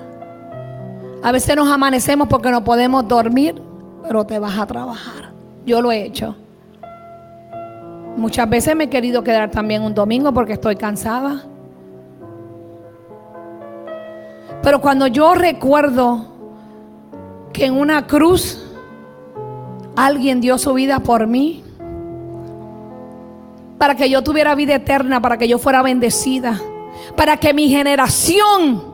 A 1.22 1.32
veces 1.32 1.56
nos 1.56 1.68
amanecemos 1.68 2.28
porque 2.28 2.50
no 2.50 2.62
podemos 2.64 3.06
dormir, 3.06 3.60
pero 4.02 4.24
te 4.24 4.38
vas 4.38 4.58
a 4.58 4.66
trabajar. 4.66 5.32
Yo 5.66 5.82
lo 5.82 5.92
he 5.92 6.04
hecho. 6.04 6.36
Muchas 8.16 8.48
veces 8.48 8.76
me 8.76 8.84
he 8.84 8.90
querido 8.90 9.22
quedar 9.22 9.50
también 9.50 9.82
un 9.82 9.94
domingo 9.94 10.32
porque 10.32 10.54
estoy 10.54 10.76
cansada. 10.76 11.44
Pero 14.62 14.80
cuando 14.80 15.06
yo 15.06 15.34
recuerdo 15.34 16.26
que 17.52 17.66
en 17.66 17.74
una 17.74 18.06
cruz 18.06 18.66
alguien 19.96 20.40
dio 20.40 20.58
su 20.58 20.74
vida 20.74 21.00
por 21.00 21.26
mí, 21.26 21.64
para 23.78 23.94
que 23.94 24.10
yo 24.10 24.22
tuviera 24.22 24.54
vida 24.54 24.74
eterna, 24.74 25.22
para 25.22 25.38
que 25.38 25.48
yo 25.48 25.58
fuera 25.58 25.82
bendecida, 25.82 26.60
para 27.16 27.38
que 27.38 27.54
mi 27.54 27.70
generación 27.70 28.84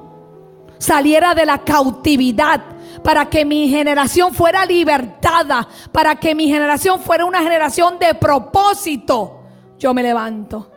saliera 0.79 1.35
de 1.35 1.45
la 1.45 1.59
cautividad, 1.59 2.61
para 3.07 3.27
que 3.27 3.45
mi 3.45 3.69
generación 3.69 4.35
fuera 4.35 4.67
libertada, 4.67 5.69
para 5.93 6.17
que 6.17 6.35
mi 6.35 6.49
generación 6.49 6.99
fuera 6.99 7.25
una 7.25 7.41
generación 7.41 8.01
de 8.01 8.15
propósito, 8.17 9.43
yo 9.79 9.95
me 9.95 10.03
levanto. 10.03 10.73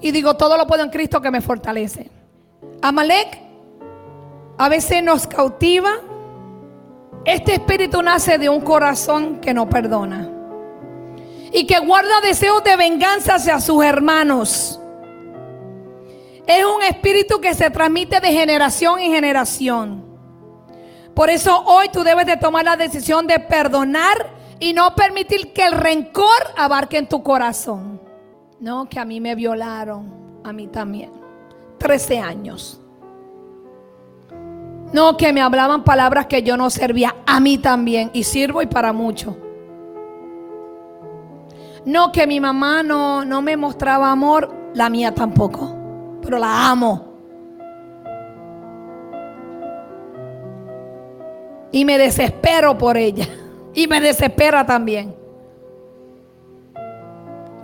Y 0.00 0.10
digo, 0.10 0.34
todo 0.34 0.56
lo 0.56 0.66
puedo 0.66 0.82
en 0.82 0.90
Cristo 0.90 1.20
que 1.20 1.30
me 1.30 1.40
fortalece. 1.40 2.10
Amalek 2.82 3.40
a 4.58 4.68
veces 4.68 5.00
nos 5.04 5.28
cautiva. 5.28 6.00
Este 7.24 7.54
espíritu 7.54 8.02
nace 8.02 8.36
de 8.36 8.48
un 8.48 8.62
corazón 8.62 9.40
que 9.40 9.54
no 9.54 9.68
perdona. 9.68 10.28
Y 11.52 11.64
que 11.64 11.78
guarda 11.78 12.20
deseos 12.22 12.64
de 12.64 12.74
venganza 12.74 13.36
hacia 13.36 13.60
sus 13.60 13.84
hermanos. 13.84 14.80
Es 16.44 16.64
un 16.64 16.82
espíritu 16.82 17.40
que 17.40 17.54
se 17.54 17.70
transmite 17.70 18.18
de 18.18 18.32
generación 18.32 18.98
en 18.98 19.12
generación. 19.12 20.07
Por 21.18 21.30
eso 21.30 21.64
hoy 21.66 21.88
tú 21.88 22.04
debes 22.04 22.26
de 22.26 22.36
tomar 22.36 22.64
la 22.64 22.76
decisión 22.76 23.26
de 23.26 23.40
perdonar 23.40 24.30
y 24.60 24.72
no 24.72 24.94
permitir 24.94 25.52
que 25.52 25.66
el 25.66 25.72
rencor 25.72 26.28
abarque 26.56 26.96
en 26.96 27.08
tu 27.08 27.24
corazón. 27.24 28.00
No, 28.60 28.88
que 28.88 29.00
a 29.00 29.04
mí 29.04 29.20
me 29.20 29.34
violaron, 29.34 30.40
a 30.44 30.52
mí 30.52 30.68
también. 30.68 31.10
13 31.78 32.20
años. 32.20 32.80
No, 34.92 35.16
que 35.16 35.32
me 35.32 35.40
hablaban 35.40 35.82
palabras 35.82 36.26
que 36.26 36.44
yo 36.44 36.56
no 36.56 36.70
servía, 36.70 37.16
a 37.26 37.40
mí 37.40 37.58
también, 37.58 38.10
y 38.12 38.22
sirvo 38.22 38.62
y 38.62 38.66
para 38.66 38.92
mucho. 38.92 39.36
No, 41.84 42.12
que 42.12 42.28
mi 42.28 42.38
mamá 42.38 42.84
no, 42.84 43.24
no 43.24 43.42
me 43.42 43.56
mostraba 43.56 44.12
amor, 44.12 44.70
la 44.72 44.88
mía 44.88 45.12
tampoco, 45.12 45.74
pero 46.22 46.38
la 46.38 46.70
amo. 46.70 47.07
Y 51.72 51.84
me 51.84 51.98
desespero 51.98 52.76
por 52.76 52.96
ella. 52.96 53.26
Y 53.74 53.86
me 53.86 54.00
desespera 54.00 54.64
también. 54.64 55.14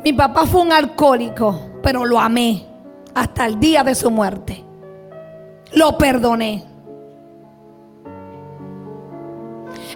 Mi 0.05 0.13
papá 0.13 0.47
fue 0.47 0.61
un 0.61 0.73
alcohólico, 0.73 1.59
pero 1.83 2.05
lo 2.05 2.21
amé 2.21 2.67
hasta 3.15 3.47
el 3.47 3.59
día 3.59 3.83
de 3.83 3.95
su 3.95 4.11
muerte. 4.11 4.63
Lo 5.73 5.97
perdoné. 5.97 6.65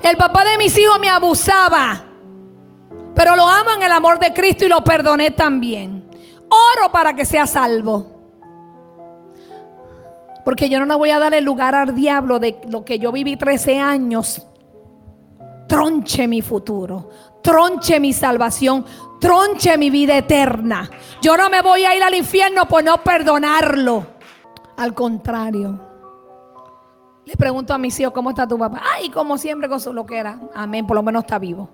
El 0.03 0.17
papá 0.17 0.45
de 0.45 0.57
mis 0.59 0.77
hijos 0.79 0.99
me 0.99 1.11
abusaba, 1.11 2.05
pero 3.15 3.37
lo 3.37 3.47
amo 3.47 3.71
en 3.77 3.83
el 3.83 3.93
amor 3.93 4.19
de 4.19 4.33
Cristo 4.33 4.65
y 4.65 4.69
lo 4.69 4.83
perdoné 4.83 5.33
también. 5.33 6.09
Oro 6.49 6.91
para 6.91 7.15
que 7.15 7.25
sea 7.27 7.47
salvo. 7.47 8.18
Porque 10.49 10.71
yo 10.71 10.81
no 10.81 10.87
le 10.87 10.95
voy 10.95 11.11
a 11.11 11.19
dar 11.19 11.35
el 11.35 11.45
lugar 11.45 11.75
al 11.75 11.95
diablo 11.95 12.39
de 12.39 12.59
lo 12.71 12.83
que 12.83 12.99
yo 12.99 13.13
viví 13.13 13.37
13 13.37 13.81
años. 13.81 14.47
Tronche 15.69 16.27
mi 16.27 16.41
futuro, 16.41 17.11
tronche 17.43 18.01
mi 18.01 18.15
salvación, 18.15 18.83
tronche 19.21 19.77
mi 19.77 19.91
vida 19.91 20.17
eterna. 20.17 20.89
Yo 21.21 21.37
no 21.37 21.51
me 21.51 21.61
voy 21.61 21.85
a 21.85 21.95
ir 21.95 22.03
al 22.03 22.15
infierno 22.15 22.65
por 22.67 22.83
no 22.83 22.97
perdonarlo. 23.03 24.07
Al 24.79 24.95
contrario. 24.95 25.79
Le 27.27 27.37
pregunto 27.37 27.75
a 27.75 27.77
mis 27.77 28.01
hijos, 28.01 28.15
¿cómo 28.15 28.31
está 28.31 28.49
tu 28.49 28.57
papá? 28.57 28.81
Ay, 28.95 29.11
como 29.11 29.37
siempre 29.37 29.69
con 29.69 29.81
su 29.83 29.93
loquera. 29.93 30.41
Amén, 30.55 30.87
por 30.87 30.97
lo 30.97 31.03
menos 31.03 31.25
está 31.25 31.39
vivo. 31.39 31.69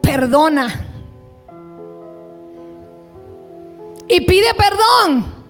Perdona. 0.00 0.68
Y 4.06 4.20
pide 4.20 4.54
perdón. 4.54 5.41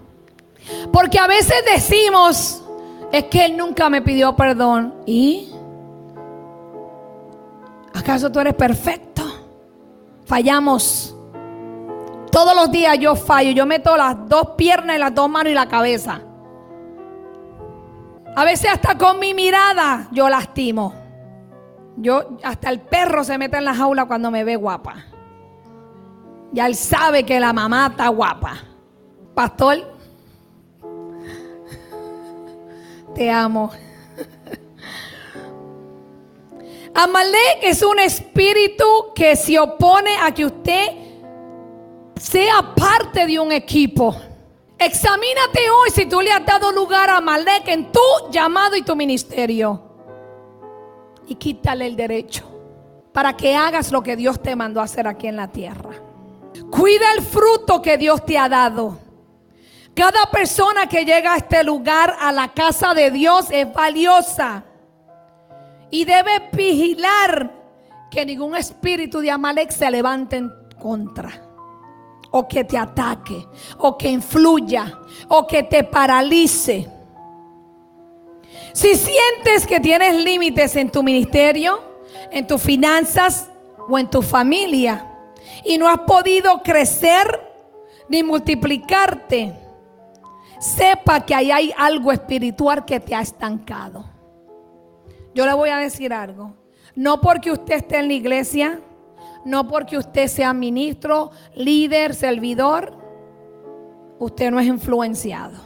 Porque 0.93 1.19
a 1.19 1.27
veces 1.27 1.57
decimos, 1.73 2.63
es 3.13 3.25
que 3.25 3.45
él 3.45 3.57
nunca 3.57 3.89
me 3.89 4.03
pidió 4.03 4.35
perdón. 4.35 4.95
¿Y? 5.07 5.53
¿Acaso 7.95 8.31
tú 8.31 8.41
eres 8.41 8.55
perfecto? 8.55 9.23
Fallamos. 10.25 11.15
Todos 12.31 12.57
los 12.57 12.71
días 12.71 12.99
yo 12.99 13.15
fallo. 13.15 13.51
Yo 13.51 13.67
meto 13.67 13.97
las 13.97 14.29
dos 14.29 14.51
piernas 14.57 14.99
las 14.99 15.15
dos 15.15 15.29
manos 15.29 15.53
y 15.53 15.55
la 15.55 15.69
cabeza. 15.69 16.23
A 18.35 18.45
veces 18.45 18.71
hasta 18.71 18.97
con 18.97 19.19
mi 19.19 19.35
mirada 19.35 20.09
yo 20.11 20.29
lastimo. 20.29 20.95
Yo 21.97 22.39
hasta 22.43 22.71
el 22.71 22.81
perro 22.81 23.23
se 23.23 23.37
mete 23.37 23.59
en 23.59 23.67
la 23.67 23.75
jaula 23.75 24.07
cuando 24.07 24.31
me 24.31 24.45
ve 24.45 24.57
guapa. 24.57 25.05
Y 26.55 26.61
él 26.61 26.75
sabe 26.75 27.25
que 27.25 27.39
la 27.39 27.53
mamá 27.53 27.89
está 27.91 28.09
guapa. 28.09 28.55
Pastor, 29.35 29.93
te 33.15 33.31
amo. 33.31 33.71
Amalek 36.95 37.59
es 37.63 37.83
un 37.83 37.99
espíritu 37.99 38.85
que 39.15 39.35
se 39.35 39.59
opone 39.59 40.17
a 40.23 40.33
que 40.33 40.45
usted 40.45 40.89
sea 42.17 42.75
parte 42.75 43.27
de 43.27 43.39
un 43.39 43.51
equipo. 43.51 44.15
Examínate 44.79 45.71
hoy 45.71 45.91
si 45.91 46.07
tú 46.07 46.21
le 46.21 46.33
has 46.33 46.45
dado 46.45 46.71
lugar 46.73 47.09
a 47.09 47.17
Amalek 47.19 47.69
en 47.69 47.91
tu 47.91 48.01
llamado 48.31 48.77
y 48.77 48.83
tu 48.83 48.95
ministerio. 48.95 49.81
Y 51.29 51.37
quítale 51.37 51.87
el 51.87 51.97
derecho 51.97 52.45
para 53.13 53.37
que 53.37 53.55
hagas 53.55 53.93
lo 53.93 54.03
que 54.03 54.17
Dios 54.17 54.43
te 54.43 54.57
mandó 54.57 54.81
a 54.81 54.85
hacer 54.85 55.07
aquí 55.07 55.29
en 55.29 55.37
la 55.37 55.49
tierra. 55.49 55.91
Cuida 56.71 57.13
el 57.17 57.23
fruto 57.23 57.81
que 57.81 57.97
Dios 57.97 58.25
te 58.25 58.37
ha 58.37 58.49
dado. 58.49 58.99
Cada 59.95 60.24
persona 60.30 60.88
que 60.88 61.05
llega 61.05 61.34
a 61.34 61.36
este 61.36 61.62
lugar, 61.62 62.16
a 62.18 62.32
la 62.32 62.53
casa 62.53 62.95
de 62.95 63.11
Dios, 63.11 63.47
es 63.51 63.72
valiosa. 63.72 64.64
Y 65.90 66.05
debe 66.05 66.49
vigilar 66.53 67.51
que 68.11 68.24
ningún 68.24 68.57
espíritu 68.57 69.20
de 69.20 69.30
Amalek 69.30 69.70
se 69.70 69.90
levante 69.90 70.36
en 70.36 70.51
contra. 70.80 71.30
O 72.30 72.49
que 72.49 72.64
te 72.64 72.78
ataque. 72.78 73.47
O 73.78 73.99
que 73.99 74.09
influya. 74.09 74.99
O 75.28 75.47
que 75.47 75.62
te 75.62 75.84
paralice. 75.84 76.88
Si 78.72 78.95
sientes 78.95 79.66
que 79.66 79.80
tienes 79.80 80.16
límites 80.24 80.74
en 80.76 80.90
tu 80.90 81.03
ministerio, 81.03 81.82
en 82.30 82.47
tus 82.47 82.62
finanzas 82.62 83.51
o 83.88 83.99
en 83.99 84.09
tu 84.09 84.22
familia. 84.22 85.07
Y 85.64 85.76
no 85.76 85.86
has 85.86 86.01
podido 86.01 86.62
crecer 86.62 87.26
ni 88.09 88.22
multiplicarte. 88.22 89.62
Sepa 90.63 91.27
que 91.27 91.35
ahí 91.35 91.51
hay 91.51 91.75
algo 91.77 92.13
espiritual 92.13 92.85
que 92.85 93.01
te 93.01 93.17
ha 93.17 93.21
estancado. 93.21 94.05
Yo 95.35 95.45
le 95.45 95.53
voy 95.55 95.71
a 95.71 95.79
decir 95.79 96.13
algo. 96.13 96.55
No 96.95 97.21
porque 97.21 97.51
usted 97.51 97.75
esté 97.75 97.99
en 97.99 98.07
la 98.07 98.15
iglesia, 98.15 98.81
no 99.45 99.67
porque 99.67 99.99
usted 99.99 100.29
sea 100.29 100.53
ministro, 100.53 101.33
líder, 101.57 102.15
servidor, 102.15 102.97
usted 104.21 104.53
no 104.53 104.61
es 104.61 104.69
influenciado. 104.69 105.59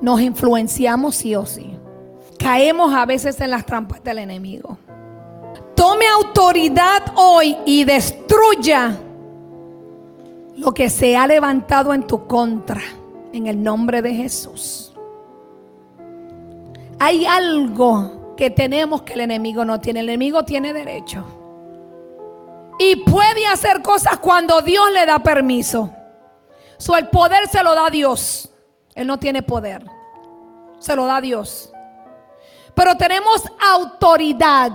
Nos 0.00 0.18
influenciamos 0.22 1.16
sí 1.16 1.34
o 1.34 1.44
sí. 1.44 1.78
Caemos 2.38 2.94
a 2.94 3.04
veces 3.04 3.38
en 3.42 3.50
las 3.50 3.66
trampas 3.66 4.02
del 4.02 4.18
enemigo. 4.18 4.78
Tome 5.76 6.06
autoridad 6.06 7.02
hoy 7.16 7.54
y 7.66 7.84
destruya 7.84 8.98
lo 10.56 10.72
que 10.72 10.88
se 10.88 11.18
ha 11.18 11.26
levantado 11.26 11.92
en 11.92 12.06
tu 12.06 12.26
contra, 12.26 12.80
en 13.34 13.48
el 13.48 13.60
nombre 13.60 14.00
de 14.00 14.14
Jesús. 14.14 14.92
Hay 17.00 17.26
algo 17.26 18.34
que 18.36 18.48
tenemos 18.48 19.02
que 19.02 19.14
el 19.14 19.22
enemigo 19.22 19.64
no 19.64 19.80
tiene. 19.80 20.00
El 20.00 20.08
enemigo 20.08 20.44
tiene 20.44 20.72
derecho. 20.72 21.24
Y 22.78 22.96
puede 22.96 23.44
hacer 23.46 23.82
cosas 23.82 24.18
cuando 24.20 24.62
Dios 24.62 24.84
le 24.92 25.04
da 25.04 25.18
permiso. 25.18 25.92
So, 26.78 26.96
el 26.96 27.08
poder 27.08 27.48
se 27.48 27.62
lo 27.64 27.74
da 27.74 27.90
Dios. 27.90 28.48
Él 28.94 29.08
no 29.08 29.18
tiene 29.18 29.42
poder. 29.42 29.84
Se 30.78 30.94
lo 30.94 31.04
da 31.04 31.20
Dios. 31.20 31.72
Pero 32.72 32.96
tenemos 32.96 33.42
autoridad 33.60 34.72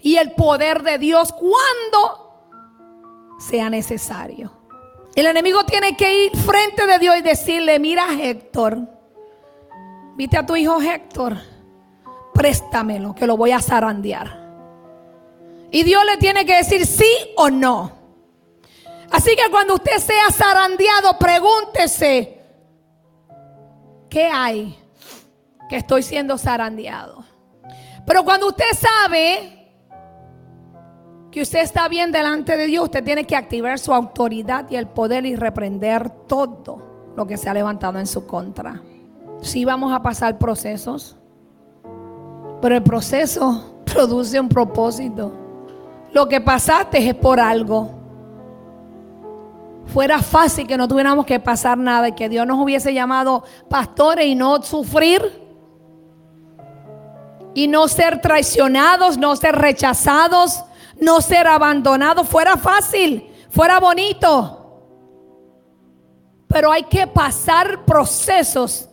y 0.00 0.16
el 0.16 0.32
poder 0.32 0.82
de 0.82 0.98
Dios 0.98 1.32
cuando 1.32 2.34
sea 3.38 3.70
necesario. 3.70 4.57
El 5.18 5.26
enemigo 5.26 5.64
tiene 5.64 5.96
que 5.96 6.26
ir 6.26 6.36
frente 6.36 6.86
de 6.86 6.96
Dios 7.00 7.16
y 7.18 7.22
decirle, 7.22 7.80
mira 7.80 8.06
Héctor, 8.20 8.78
viste 10.14 10.38
a 10.38 10.46
tu 10.46 10.54
hijo 10.54 10.80
Héctor 10.80 11.38
préstamelo, 12.32 13.16
que 13.16 13.26
lo 13.26 13.36
voy 13.36 13.50
a 13.50 13.60
zarandear. 13.60 14.48
Y 15.72 15.82
Dios 15.82 16.04
le 16.04 16.18
tiene 16.18 16.46
que 16.46 16.58
decir 16.58 16.86
sí 16.86 17.10
o 17.36 17.50
no. 17.50 17.90
Así 19.10 19.34
que 19.34 19.50
cuando 19.50 19.74
usted 19.74 19.98
sea 19.98 20.30
zarandeado, 20.30 21.18
pregúntese, 21.18 22.38
¿Qué 24.08 24.28
hay? 24.32 24.78
Que 25.68 25.78
estoy 25.78 26.04
siendo 26.04 26.38
zarandeado. 26.38 27.24
Pero 28.06 28.24
cuando 28.24 28.46
usted 28.46 28.70
sabe 28.72 29.57
que 31.30 31.42
usted 31.42 31.60
está 31.60 31.88
bien 31.88 32.10
delante 32.10 32.56
de 32.56 32.66
Dios, 32.66 32.84
usted 32.84 33.04
tiene 33.04 33.24
que 33.24 33.36
activar 33.36 33.78
su 33.78 33.92
autoridad 33.92 34.68
y 34.70 34.76
el 34.76 34.86
poder 34.86 35.26
y 35.26 35.36
reprender 35.36 36.08
todo 36.26 37.12
lo 37.16 37.26
que 37.26 37.36
se 37.36 37.48
ha 37.48 37.54
levantado 37.54 37.98
en 37.98 38.06
su 38.06 38.26
contra. 38.26 38.80
Sí 39.42 39.64
vamos 39.64 39.92
a 39.92 40.02
pasar 40.02 40.38
procesos, 40.38 41.16
pero 42.62 42.76
el 42.76 42.82
proceso 42.82 43.82
produce 43.84 44.40
un 44.40 44.48
propósito. 44.48 45.32
Lo 46.12 46.28
que 46.28 46.40
pasaste 46.40 47.06
es 47.06 47.14
por 47.14 47.38
algo. 47.38 47.90
Fuera 49.86 50.20
fácil 50.20 50.66
que 50.66 50.76
no 50.76 50.88
tuviéramos 50.88 51.24
que 51.26 51.40
pasar 51.40 51.76
nada 51.78 52.08
y 52.08 52.12
que 52.12 52.28
Dios 52.28 52.46
nos 52.46 52.58
hubiese 52.58 52.92
llamado 52.92 53.42
pastores 53.68 54.26
y 54.26 54.34
no 54.34 54.62
sufrir 54.62 55.48
y 57.54 57.68
no 57.68 57.88
ser 57.88 58.20
traicionados, 58.20 59.16
no 59.18 59.34
ser 59.34 59.56
rechazados, 59.56 60.62
no 61.00 61.20
ser 61.20 61.46
abandonados. 61.46 62.28
Fuera 62.28 62.56
fácil, 62.56 63.30
fuera 63.50 63.80
bonito. 63.80 64.54
Pero 66.48 66.72
hay 66.72 66.84
que 66.84 67.06
pasar 67.06 67.84
procesos 67.84 68.88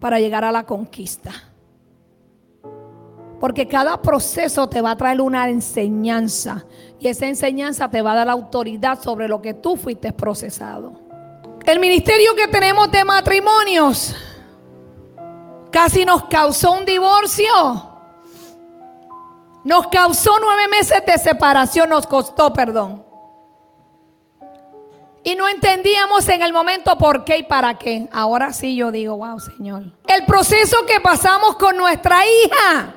para 0.00 0.18
llegar 0.18 0.44
a 0.44 0.52
la 0.52 0.64
conquista. 0.64 1.30
Porque 3.40 3.68
cada 3.68 4.00
proceso 4.00 4.68
te 4.68 4.80
va 4.80 4.92
a 4.92 4.96
traer 4.96 5.20
una 5.20 5.48
enseñanza. 5.48 6.64
Y 6.98 7.08
esa 7.08 7.26
enseñanza 7.26 7.90
te 7.90 8.00
va 8.00 8.12
a 8.12 8.16
dar 8.16 8.28
autoridad 8.30 9.02
sobre 9.02 9.28
lo 9.28 9.42
que 9.42 9.54
tú 9.54 9.76
fuiste 9.76 10.12
procesado. 10.12 11.00
El 11.66 11.78
ministerio 11.78 12.34
que 12.34 12.48
tenemos 12.48 12.90
de 12.90 13.04
matrimonios 13.04 14.14
casi 15.70 16.04
nos 16.04 16.24
causó 16.24 16.72
un 16.72 16.84
divorcio. 16.84 17.93
Nos 19.64 19.88
causó 19.88 20.32
nueve 20.40 20.68
meses 20.68 21.02
de 21.06 21.18
separación, 21.18 21.88
nos 21.88 22.06
costó 22.06 22.52
perdón. 22.52 23.02
Y 25.26 25.34
no 25.36 25.48
entendíamos 25.48 26.28
en 26.28 26.42
el 26.42 26.52
momento 26.52 26.98
por 26.98 27.24
qué 27.24 27.38
y 27.38 27.42
para 27.44 27.78
qué. 27.78 28.06
Ahora 28.12 28.52
sí 28.52 28.76
yo 28.76 28.92
digo, 28.92 29.16
wow, 29.16 29.40
Señor. 29.40 29.84
El 30.06 30.26
proceso 30.26 30.76
que 30.86 31.00
pasamos 31.00 31.56
con 31.56 31.78
nuestra 31.78 32.24
hija 32.26 32.94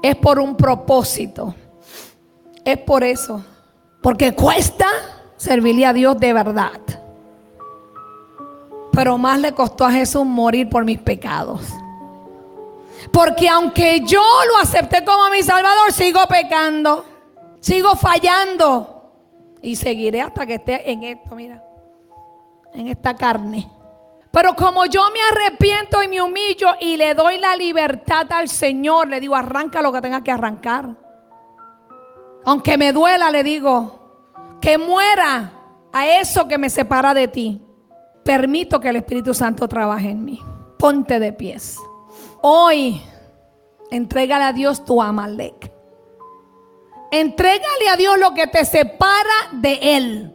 es 0.00 0.14
por 0.14 0.38
un 0.38 0.56
propósito. 0.56 1.52
Es 2.64 2.78
por 2.78 3.02
eso. 3.02 3.44
Porque 4.00 4.34
cuesta 4.34 4.86
servirle 5.36 5.84
a 5.84 5.92
Dios 5.92 6.18
de 6.20 6.32
verdad. 6.32 6.80
Pero 8.92 9.18
más 9.18 9.40
le 9.40 9.52
costó 9.52 9.84
a 9.84 9.90
Jesús 9.90 10.24
morir 10.24 10.68
por 10.68 10.84
mis 10.84 11.00
pecados. 11.00 11.62
Porque 13.12 13.48
aunque 13.48 14.00
yo 14.00 14.22
lo 14.48 14.58
acepté 14.58 15.04
como 15.04 15.30
mi 15.30 15.42
Salvador, 15.42 15.92
sigo 15.92 16.20
pecando. 16.28 17.04
Sigo 17.60 17.96
fallando. 17.96 19.12
Y 19.62 19.76
seguiré 19.76 20.20
hasta 20.20 20.46
que 20.46 20.54
esté 20.54 20.90
en 20.90 21.02
esto, 21.04 21.34
mira. 21.34 21.62
En 22.72 22.88
esta 22.88 23.14
carne. 23.14 23.70
Pero 24.30 24.56
como 24.56 24.84
yo 24.86 25.02
me 25.12 25.20
arrepiento 25.30 26.02
y 26.02 26.08
me 26.08 26.20
humillo 26.20 26.70
y 26.80 26.96
le 26.96 27.14
doy 27.14 27.38
la 27.38 27.54
libertad 27.54 28.26
al 28.30 28.48
Señor, 28.48 29.08
le 29.08 29.20
digo, 29.20 29.36
arranca 29.36 29.80
lo 29.80 29.92
que 29.92 30.00
tenga 30.00 30.24
que 30.24 30.32
arrancar. 30.32 30.88
Aunque 32.44 32.76
me 32.76 32.92
duela, 32.92 33.30
le 33.30 33.44
digo, 33.44 34.56
que 34.60 34.76
muera 34.76 35.52
a 35.92 36.06
eso 36.18 36.48
que 36.48 36.58
me 36.58 36.68
separa 36.68 37.14
de 37.14 37.28
ti. 37.28 37.62
Permito 38.24 38.80
que 38.80 38.88
el 38.88 38.96
Espíritu 38.96 39.34
Santo 39.34 39.68
trabaje 39.68 40.10
en 40.10 40.24
mí. 40.24 40.40
Ponte 40.78 41.20
de 41.20 41.32
pies. 41.32 41.78
Hoy, 42.46 43.00
entrégale 43.90 44.44
a 44.44 44.52
Dios 44.52 44.84
tu 44.84 45.00
Amalek. 45.00 45.72
Entrégale 47.10 47.88
a 47.90 47.96
Dios 47.96 48.18
lo 48.18 48.34
que 48.34 48.46
te 48.46 48.66
separa 48.66 49.48
de 49.52 49.78
Él. 49.80 50.34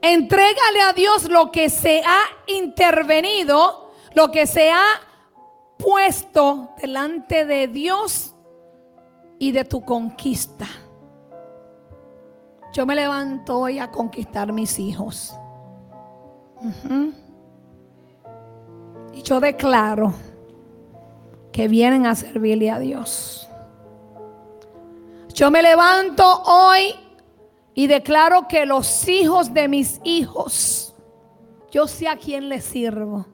Entrégale 0.00 0.82
a 0.88 0.92
Dios 0.92 1.28
lo 1.28 1.50
que 1.50 1.68
se 1.68 2.00
ha 2.06 2.20
intervenido, 2.46 3.90
lo 4.14 4.30
que 4.30 4.46
se 4.46 4.70
ha 4.70 4.84
puesto 5.78 6.76
delante 6.80 7.44
de 7.44 7.66
Dios 7.66 8.32
y 9.40 9.50
de 9.50 9.64
tu 9.64 9.84
conquista. 9.84 10.68
Yo 12.72 12.86
me 12.86 12.94
levanto 12.94 13.58
hoy 13.58 13.80
a 13.80 13.90
conquistar 13.90 14.52
mis 14.52 14.78
hijos. 14.78 15.34
Y 19.12 19.22
yo 19.22 19.40
declaro 19.40 20.14
que 21.54 21.68
vienen 21.68 22.04
a 22.04 22.16
servirle 22.16 22.68
a 22.68 22.80
Dios. 22.80 23.48
Yo 25.32 25.52
me 25.52 25.62
levanto 25.62 26.42
hoy 26.46 26.96
y 27.74 27.86
declaro 27.86 28.48
que 28.48 28.66
los 28.66 29.06
hijos 29.06 29.54
de 29.54 29.68
mis 29.68 30.00
hijos, 30.02 30.96
yo 31.70 31.86
sé 31.86 32.08
a 32.08 32.16
quién 32.16 32.48
les 32.48 32.64
sirvo. 32.64 33.26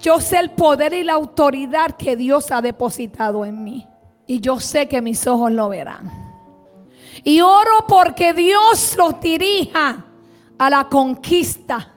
Yo 0.00 0.20
sé 0.20 0.38
el 0.38 0.52
poder 0.52 0.94
y 0.94 1.04
la 1.04 1.12
autoridad 1.12 1.98
que 1.98 2.16
Dios 2.16 2.50
ha 2.50 2.62
depositado 2.62 3.44
en 3.44 3.62
mí. 3.62 3.86
Y 4.26 4.40
yo 4.40 4.58
sé 4.58 4.88
que 4.88 5.02
mis 5.02 5.26
ojos 5.26 5.52
lo 5.52 5.68
verán. 5.68 6.10
Y 7.24 7.42
oro 7.42 7.84
porque 7.86 8.32
Dios 8.32 8.96
los 8.96 9.20
dirija 9.20 10.02
a 10.56 10.70
la 10.70 10.88
conquista 10.88 11.93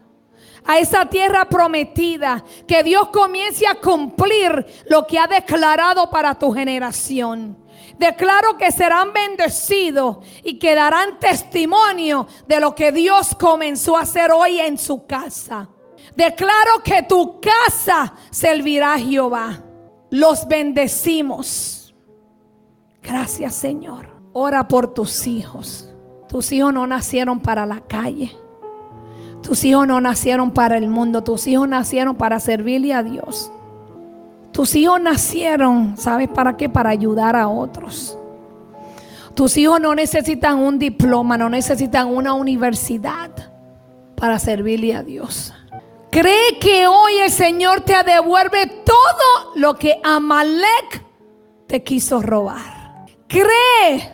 a 0.67 0.77
esa 0.77 1.05
tierra 1.05 1.45
prometida, 1.45 2.43
que 2.67 2.83
Dios 2.83 3.07
comience 3.09 3.65
a 3.65 3.75
cumplir 3.75 4.65
lo 4.89 5.07
que 5.07 5.17
ha 5.17 5.25
declarado 5.25 6.09
para 6.09 6.35
tu 6.35 6.51
generación. 6.51 7.57
Declaro 7.97 8.57
que 8.57 8.71
serán 8.71 9.11
bendecidos 9.11 10.17
y 10.43 10.59
que 10.59 10.75
darán 10.75 11.17
testimonio 11.19 12.27
de 12.47 12.59
lo 12.59 12.75
que 12.75 12.91
Dios 12.91 13.35
comenzó 13.39 13.97
a 13.97 14.01
hacer 14.01 14.31
hoy 14.31 14.59
en 14.59 14.77
su 14.77 15.07
casa. 15.07 15.67
Declaro 16.15 16.83
que 16.83 17.03
tu 17.03 17.39
casa 17.39 18.13
servirá 18.29 18.95
a 18.95 18.99
Jehová. 18.99 19.63
Los 20.11 20.47
bendecimos. 20.47 21.95
Gracias 23.01 23.55
Señor. 23.55 24.09
Ora 24.33 24.67
por 24.67 24.93
tus 24.93 25.25
hijos. 25.25 25.89
Tus 26.27 26.51
hijos 26.51 26.73
no 26.73 26.85
nacieron 26.85 27.39
para 27.39 27.65
la 27.65 27.81
calle. 27.81 28.37
Tus 29.47 29.63
hijos 29.63 29.87
no 29.87 30.01
nacieron 30.01 30.51
para 30.51 30.77
el 30.77 30.89
mundo, 30.89 31.23
tus 31.23 31.47
hijos 31.47 31.69
nacieron 31.69 32.17
para 32.17 32.37
servirle 32.41 32.93
a 32.93 33.01
Dios. 33.01 33.49
Tus 34.51 34.75
hijos 34.75 34.99
nacieron, 34.99 35.95
¿sabes 35.95 36.27
para 36.27 36.57
qué? 36.57 36.67
Para 36.67 36.89
ayudar 36.89 37.37
a 37.37 37.47
otros. 37.47 38.19
Tus 39.35 39.55
hijos 39.55 39.79
no 39.79 39.95
necesitan 39.95 40.59
un 40.59 40.77
diploma, 40.77 41.37
no 41.37 41.47
necesitan 41.47 42.09
una 42.09 42.33
universidad 42.33 43.31
para 44.17 44.37
servirle 44.37 44.93
a 44.93 45.01
Dios. 45.01 45.53
Cree 46.11 46.59
que 46.59 46.85
hoy 46.85 47.13
el 47.23 47.31
Señor 47.31 47.79
te 47.79 48.03
devuelve 48.03 48.67
todo 48.83 49.53
lo 49.55 49.77
que 49.77 49.97
Amalek 50.03 51.05
te 51.67 51.83
quiso 51.83 52.21
robar. 52.21 53.05
Cree 53.29 54.11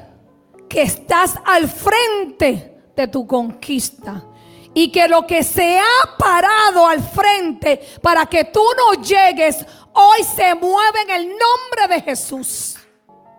que 0.70 0.84
estás 0.84 1.40
al 1.44 1.68
frente 1.68 2.84
de 2.96 3.08
tu 3.08 3.26
conquista 3.26 4.26
y 4.74 4.92
que 4.92 5.08
lo 5.08 5.26
que 5.28 5.44
se 5.44 5.80
ha 5.80 6.18
parado 6.18 6.88
al 6.88 7.02
frente 7.02 7.78
para 8.02 8.26
que 8.26 8.46
tú 8.46 8.64
no 8.78 9.02
llegues, 9.02 9.66
hoy 9.94 10.24
se 10.24 10.56
mueve 10.56 11.02
en 11.04 11.10
el 11.12 11.28
nombre 11.30 11.96
de 11.96 12.02
Jesús. 12.02 12.78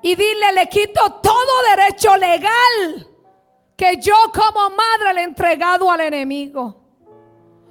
Y 0.03 0.15
dile, 0.15 0.53
le 0.53 0.69
quito 0.69 1.01
todo 1.23 1.63
derecho 1.77 2.17
legal 2.17 3.09
que 3.77 3.97
yo 3.97 4.15
como 4.33 4.71
madre 4.71 5.15
le 5.15 5.21
he 5.23 5.25
entregado 5.25 5.91
al 5.91 6.01
enemigo. 6.01 6.81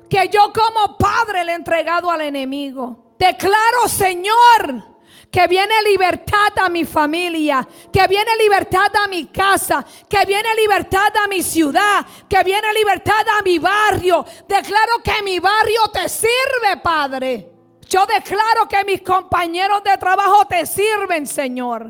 Que 0.10 0.30
yo 0.30 0.52
como 0.52 0.98
padre 0.98 1.44
le 1.44 1.54
he 1.54 1.56
entregado 1.56 2.12
al 2.12 2.22
enemigo. 2.22 3.16
Declaro, 3.18 3.88
Señor, 3.88 4.93
que 5.34 5.48
viene 5.48 5.74
libertad 5.82 6.54
a 6.64 6.70
mi 6.70 6.86
familia, 6.86 7.68
que 7.92 8.08
viene 8.08 8.38
libertad 8.38 8.96
a 9.04 9.08
mi 9.08 9.26
casa, 9.26 9.84
que 10.08 10.24
viene 10.28 10.54
libertad 10.56 11.12
a 11.24 11.28
mi 11.28 11.42
ciudad, 11.42 12.06
que 12.30 12.44
viene 12.44 12.72
libertad 12.72 13.26
a 13.40 13.42
mi 13.42 13.58
barrio. 13.58 14.24
Declaro 14.48 15.02
que 15.04 15.24
mi 15.24 15.40
barrio 15.40 15.88
te 15.92 16.08
sirve, 16.08 16.78
Padre. 16.84 17.50
Yo 17.90 18.06
declaro 18.06 18.68
que 18.70 18.84
mis 18.84 19.02
compañeros 19.02 19.84
de 19.84 19.98
trabajo 19.98 20.46
te 20.46 20.68
sirven, 20.68 21.26
Señor. 21.26 21.90